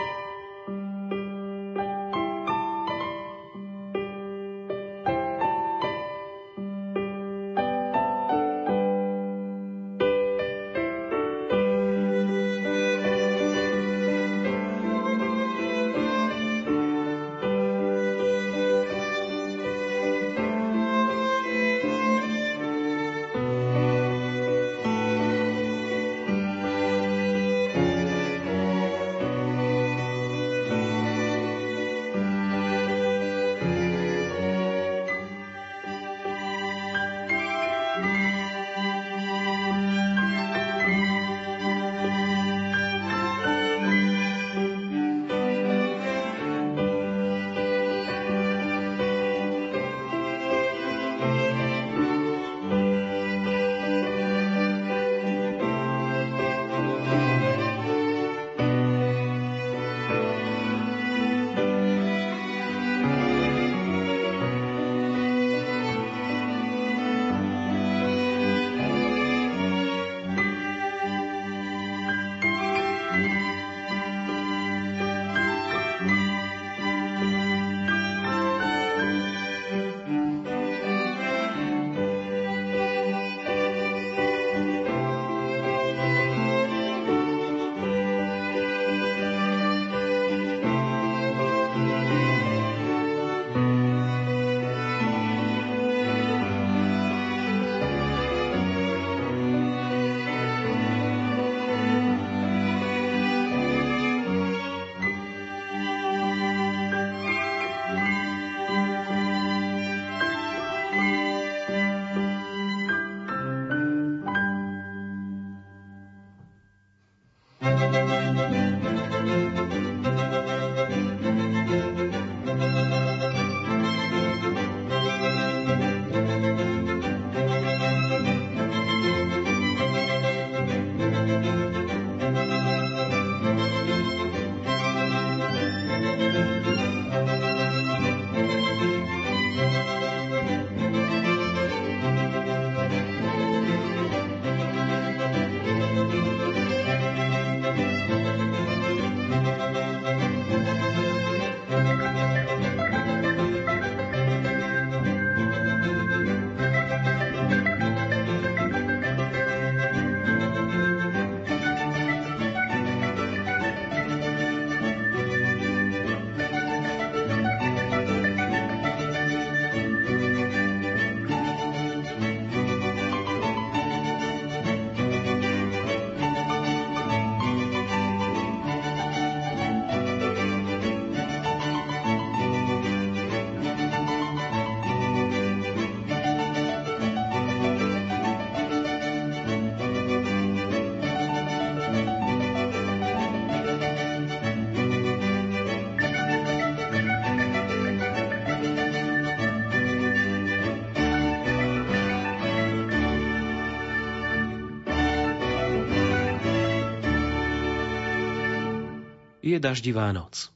Je 209.44 209.60
daždivá 209.60 210.16
noc. 210.16 210.56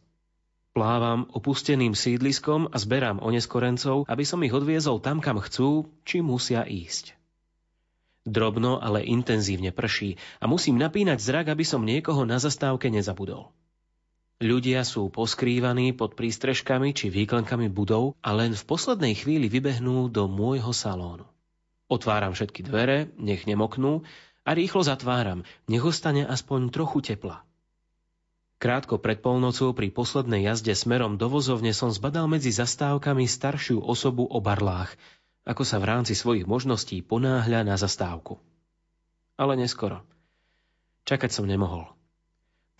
Plávam 0.72 1.28
opusteným 1.36 1.92
sídliskom 1.92 2.72
a 2.72 2.78
zberám 2.80 3.20
oneskorencov, 3.20 4.08
aby 4.08 4.24
som 4.24 4.40
ich 4.48 4.56
odviezol 4.56 5.04
tam, 5.04 5.20
kam 5.20 5.44
chcú, 5.44 5.92
či 6.08 6.24
musia 6.24 6.64
ísť. 6.64 7.18
Drobno, 8.24 8.80
ale 8.80 9.04
intenzívne 9.04 9.76
prší 9.76 10.16
a 10.40 10.48
musím 10.48 10.80
napínať 10.80 11.20
zrak, 11.20 11.52
aby 11.52 11.68
som 11.68 11.84
niekoho 11.84 12.24
na 12.24 12.40
zastávke 12.40 12.88
nezabudol. 12.88 13.52
Ľudia 14.38 14.86
sú 14.86 15.10
poskrývaní 15.10 15.98
pod 15.98 16.14
prístrežkami 16.14 16.94
či 16.94 17.10
výklenkami 17.10 17.74
budov 17.74 18.14
a 18.22 18.38
len 18.38 18.54
v 18.54 18.68
poslednej 18.70 19.18
chvíli 19.18 19.50
vybehnú 19.50 20.14
do 20.14 20.30
môjho 20.30 20.70
salónu. 20.76 21.26
Otváram 21.90 22.38
všetky 22.38 22.62
dvere, 22.62 23.10
nech 23.18 23.50
nemoknú 23.50 24.06
a 24.46 24.50
rýchlo 24.54 24.86
zatváram, 24.86 25.42
nech 25.66 25.82
ostane 25.82 26.22
aspoň 26.22 26.70
trochu 26.70 27.02
tepla. 27.02 27.47
Krátko 28.58 28.98
pred 28.98 29.22
polnocou 29.22 29.70
pri 29.78 29.94
poslednej 29.94 30.50
jazde 30.50 30.74
smerom 30.74 31.22
do 31.22 31.30
vozovne 31.30 31.78
som 31.78 31.94
zbadal 31.94 32.26
medzi 32.26 32.50
zastávkami 32.50 33.30
staršiu 33.30 33.78
osobu 33.86 34.26
o 34.26 34.42
barlách, 34.42 34.98
ako 35.46 35.62
sa 35.62 35.78
v 35.78 35.94
rámci 35.94 36.18
svojich 36.18 36.50
možností 36.50 37.06
ponáhľa 37.06 37.62
na 37.62 37.78
zastávku. 37.78 38.42
Ale 39.38 39.54
neskoro. 39.54 40.02
Čakať 41.06 41.30
som 41.30 41.46
nemohol. 41.46 41.86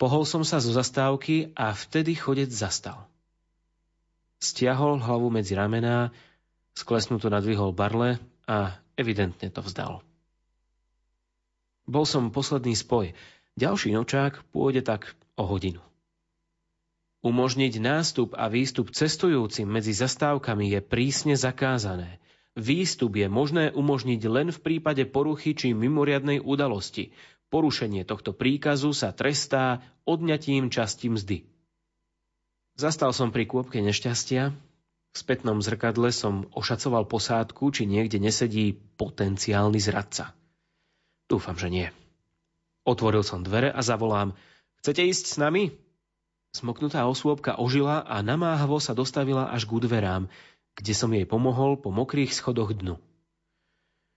Pohol 0.02 0.26
som 0.26 0.42
sa 0.42 0.58
zo 0.58 0.74
zastávky 0.74 1.54
a 1.54 1.70
vtedy 1.70 2.18
chodec 2.18 2.50
zastal. 2.50 3.06
Stiahol 4.42 4.98
hlavu 4.98 5.30
medzi 5.30 5.54
ramená, 5.54 6.10
sklesnuto 6.74 7.30
nadvihol 7.30 7.70
barle 7.70 8.18
a 8.50 8.78
evidentne 8.98 9.46
to 9.50 9.62
vzdal. 9.62 10.02
Bol 11.86 12.02
som 12.02 12.34
posledný 12.34 12.74
spoj. 12.74 13.14
Ďalší 13.58 13.94
nočák 13.94 14.42
pôjde 14.54 14.82
tak 14.86 15.14
o 15.38 15.46
hodinu. 15.46 15.80
Umožniť 17.22 17.82
nástup 17.82 18.34
a 18.38 18.46
výstup 18.46 18.94
cestujúcim 18.94 19.66
medzi 19.66 19.90
zastávkami 19.90 20.70
je 20.70 20.80
prísne 20.82 21.34
zakázané. 21.34 22.22
Výstup 22.54 23.18
je 23.18 23.26
možné 23.26 23.74
umožniť 23.74 24.20
len 24.30 24.54
v 24.54 24.58
prípade 24.58 25.02
poruchy 25.06 25.54
či 25.54 25.74
mimoriadnej 25.74 26.42
udalosti. 26.42 27.14
Porušenie 27.50 28.06
tohto 28.06 28.34
príkazu 28.34 28.94
sa 28.94 29.10
trestá 29.10 29.82
odňatím 30.06 30.70
časti 30.70 31.10
mzdy. 31.10 31.38
Zastal 32.78 33.10
som 33.10 33.34
pri 33.34 33.50
kôpke 33.50 33.82
nešťastia. 33.82 34.54
V 35.10 35.16
spätnom 35.16 35.58
zrkadle 35.58 36.14
som 36.14 36.46
ošacoval 36.54 37.10
posádku, 37.10 37.74
či 37.74 37.88
niekde 37.88 38.22
nesedí 38.22 38.78
potenciálny 38.94 39.80
zradca. 39.82 40.38
Dúfam, 41.26 41.58
že 41.58 41.66
nie. 41.72 41.88
Otvoril 42.86 43.26
som 43.26 43.42
dvere 43.42 43.74
a 43.74 43.82
zavolám– 43.82 44.34
Chcete 44.82 45.02
ísť 45.04 45.24
s 45.26 45.36
nami? 45.36 45.74
Smoknutá 46.54 47.04
osôbka 47.04 47.60
ožila 47.60 48.02
a 48.02 48.24
namáhavo 48.24 48.80
sa 48.80 48.96
dostavila 48.96 49.52
až 49.52 49.68
k 49.68 49.78
dverám, 49.84 50.26
kde 50.78 50.92
som 50.94 51.10
jej 51.12 51.26
pomohol 51.28 51.76
po 51.76 51.90
mokrých 51.90 52.32
schodoch 52.32 52.72
dnu. 52.72 52.96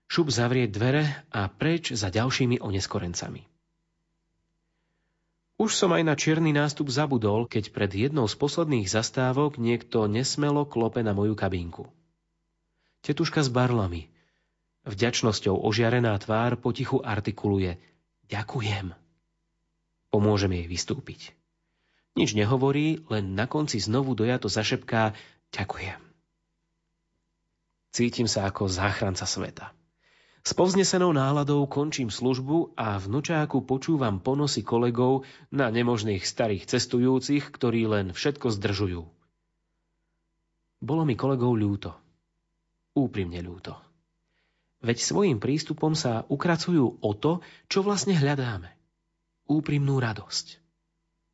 Šup 0.08 0.28
zavrieť 0.28 0.70
dvere 0.72 1.04
a 1.32 1.48
preč 1.48 1.92
za 1.92 2.12
ďalšími 2.12 2.60
oneskorencami. 2.60 3.48
Už 5.62 5.78
som 5.78 5.94
aj 5.94 6.02
na 6.02 6.14
čierny 6.18 6.50
nástup 6.50 6.90
zabudol, 6.90 7.46
keď 7.46 7.70
pred 7.70 7.92
jednou 7.92 8.26
z 8.26 8.34
posledných 8.34 8.88
zastávok 8.90 9.62
niekto 9.62 10.10
nesmelo 10.10 10.66
klope 10.66 11.04
na 11.06 11.14
moju 11.14 11.38
kabinku. 11.38 11.86
Tetuška 13.06 13.46
s 13.46 13.50
barlami. 13.52 14.10
Vďačnosťou 14.82 15.62
ožiarená 15.62 16.18
tvár 16.18 16.58
potichu 16.58 16.98
artikuluje 16.98 17.78
Ďakujem. 18.26 19.01
Pomôžem 20.12 20.52
jej 20.52 20.68
vystúpiť. 20.68 21.32
Nič 22.12 22.36
nehovorí, 22.36 23.00
len 23.08 23.32
na 23.32 23.48
konci 23.48 23.80
znovu 23.80 24.12
dojato 24.12 24.52
zašepká 24.52 25.16
Ďakujem. 25.52 26.00
Cítim 27.92 28.24
sa 28.24 28.48
ako 28.48 28.72
záchranca 28.72 29.28
sveta. 29.28 29.76
S 30.42 30.56
povznesenou 30.56 31.12
náladou 31.12 31.64
končím 31.68 32.08
službu 32.08 32.72
a 32.74 32.96
v 32.96 33.06
nočáku 33.08 33.62
počúvam 33.62 34.18
ponosy 34.18 34.64
kolegov 34.64 35.28
na 35.52 35.68
nemožných 35.68 36.24
starých 36.24 36.66
cestujúcich, 36.66 37.52
ktorí 37.52 37.84
len 37.84 38.16
všetko 38.16 38.48
zdržujú. 38.52 39.04
Bolo 40.82 41.02
mi 41.04 41.14
kolegov 41.14 41.54
ľúto. 41.54 41.94
Úprimne 42.96 43.38
ľúto. 43.44 43.76
Veď 44.82 44.98
svojim 44.98 45.38
prístupom 45.38 45.94
sa 45.94 46.26
ukracujú 46.26 47.00
o 47.00 47.10
to, 47.14 47.38
čo 47.70 47.86
vlastne 47.86 48.18
hľadáme 48.18 48.81
úprimnú 49.46 49.98
radosť. 49.98 50.62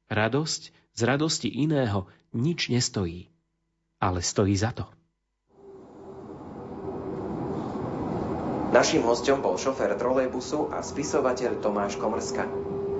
Radosť 0.08 0.62
z 0.96 1.00
radosti 1.06 1.48
iného 1.52 2.08
nič 2.34 2.72
nestojí, 2.72 3.28
ale 4.00 4.20
stojí 4.20 4.56
za 4.56 4.72
to. 4.72 4.88
Naším 8.68 9.00
hostom 9.08 9.40
bol 9.40 9.56
šofér 9.56 9.96
trolejbusu 9.96 10.68
a 10.68 10.84
spisovateľ 10.84 11.64
Tomáš 11.64 11.96
Komrska. 11.96 12.44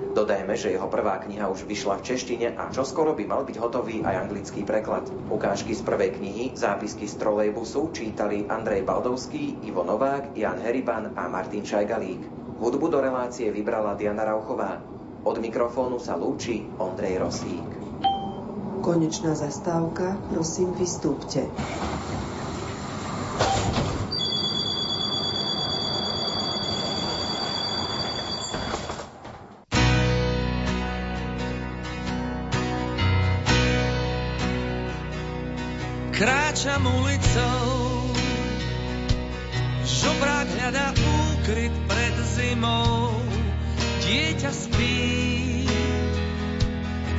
Dodajme, 0.09 0.57
že 0.57 0.73
jeho 0.73 0.89
prvá 0.89 1.21
kniha 1.21 1.45
už 1.45 1.69
vyšla 1.69 2.01
v 2.01 2.05
češtine 2.09 2.57
a 2.57 2.73
čoskoro 2.73 3.13
by 3.13 3.29
mal 3.29 3.45
byť 3.45 3.57
hotový 3.61 4.01
aj 4.01 4.25
anglický 4.25 4.65
preklad. 4.65 5.05
Ukážky 5.29 5.77
z 5.77 5.85
prvej 5.85 6.17
knihy, 6.17 6.57
zápisky 6.57 7.05
z 7.05 7.21
trolejbusu 7.21 7.93
čítali 7.93 8.49
Andrej 8.49 8.81
Baldovský, 8.81 9.61
Ivo 9.61 9.85
Novák, 9.85 10.33
Jan 10.33 10.57
Heriban 10.57 11.13
a 11.13 11.29
Martin 11.29 11.61
Šajgalík. 11.61 12.25
Hudbu 12.57 12.89
do 12.89 12.99
relácie 13.05 13.53
vybrala 13.53 13.93
Diana 13.93 14.25
Rauchová. 14.25 14.81
Od 15.19 15.35
mikrofónu 15.35 15.99
sa 15.99 16.15
lúči 16.15 16.63
Ondrej 16.79 17.19
Rosík. 17.19 17.69
Konečná 18.79 19.35
zastávka, 19.35 20.15
prosím, 20.31 20.71
vystúpte. 20.79 21.43
Kráčam 36.15 36.83
ulicou, 36.83 37.67
žobrák 39.83 40.47
hľadá 40.51 40.91
úkryt 40.95 41.71
pred 41.87 42.15
zimou 42.35 43.28
dieťa 44.09 44.49
spí. 44.49 44.97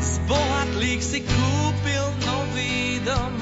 Z 0.03 0.12
bohatlých 0.26 1.03
si 1.07 1.22
kúpil 1.22 2.05
nový 2.26 2.99
dom, 3.07 3.32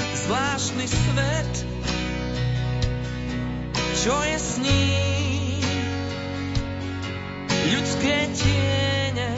zvláštny 0.00 0.86
svet, 0.88 1.52
čo 4.00 4.16
je 4.24 4.38
s 4.40 4.52
ním. 4.64 5.60
Ľudské 7.70 8.16
tiene 8.32 9.30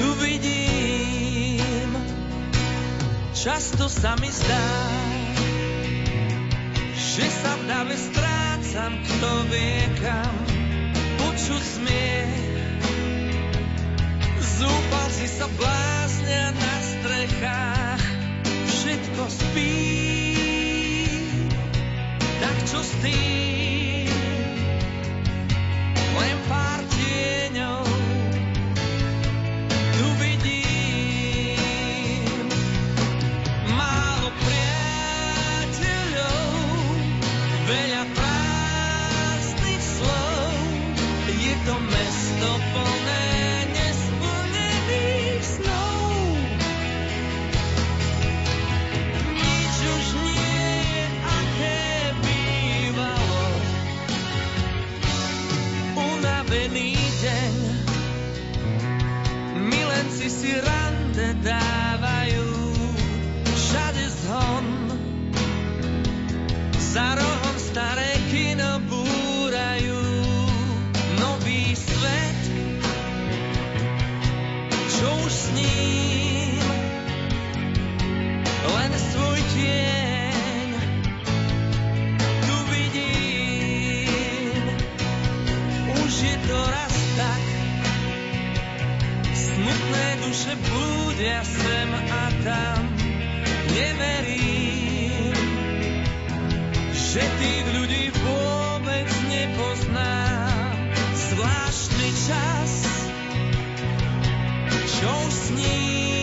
tu 0.00 0.08
vidím, 0.24 1.92
často 3.36 3.92
sa 3.92 4.16
mi 4.16 4.32
zdá, 4.32 4.68
že 6.96 7.24
sa 7.28 7.52
v 7.52 7.62
dave 7.68 7.96
strácam, 8.00 8.92
kto 9.04 9.28
vie 9.52 9.84
kam 10.00 10.47
poču 11.48 11.64
smiech. 11.64 12.44
Zúpalci 14.60 15.24
sa 15.32 15.48
bláznia 15.56 16.52
na 16.52 16.74
strechách, 16.84 18.04
všetko 18.68 19.22
spí. 19.32 19.80
Tak 22.44 22.56
čo 22.68 22.84
s 22.84 22.92
tým? 23.00 23.57
Že 90.28 90.52
blúdia 90.60 91.40
sem 91.40 91.90
a 91.94 92.24
tam. 92.44 92.80
Neverím, 93.72 95.32
že 96.92 97.22
tých 97.24 97.66
ľudí 97.72 98.04
vôbec 98.12 99.08
nepoznám. 99.32 100.76
Zvláštny 101.16 102.08
čas, 102.28 102.72
čo 105.00 105.08
už 105.08 105.32
sním 105.32 106.17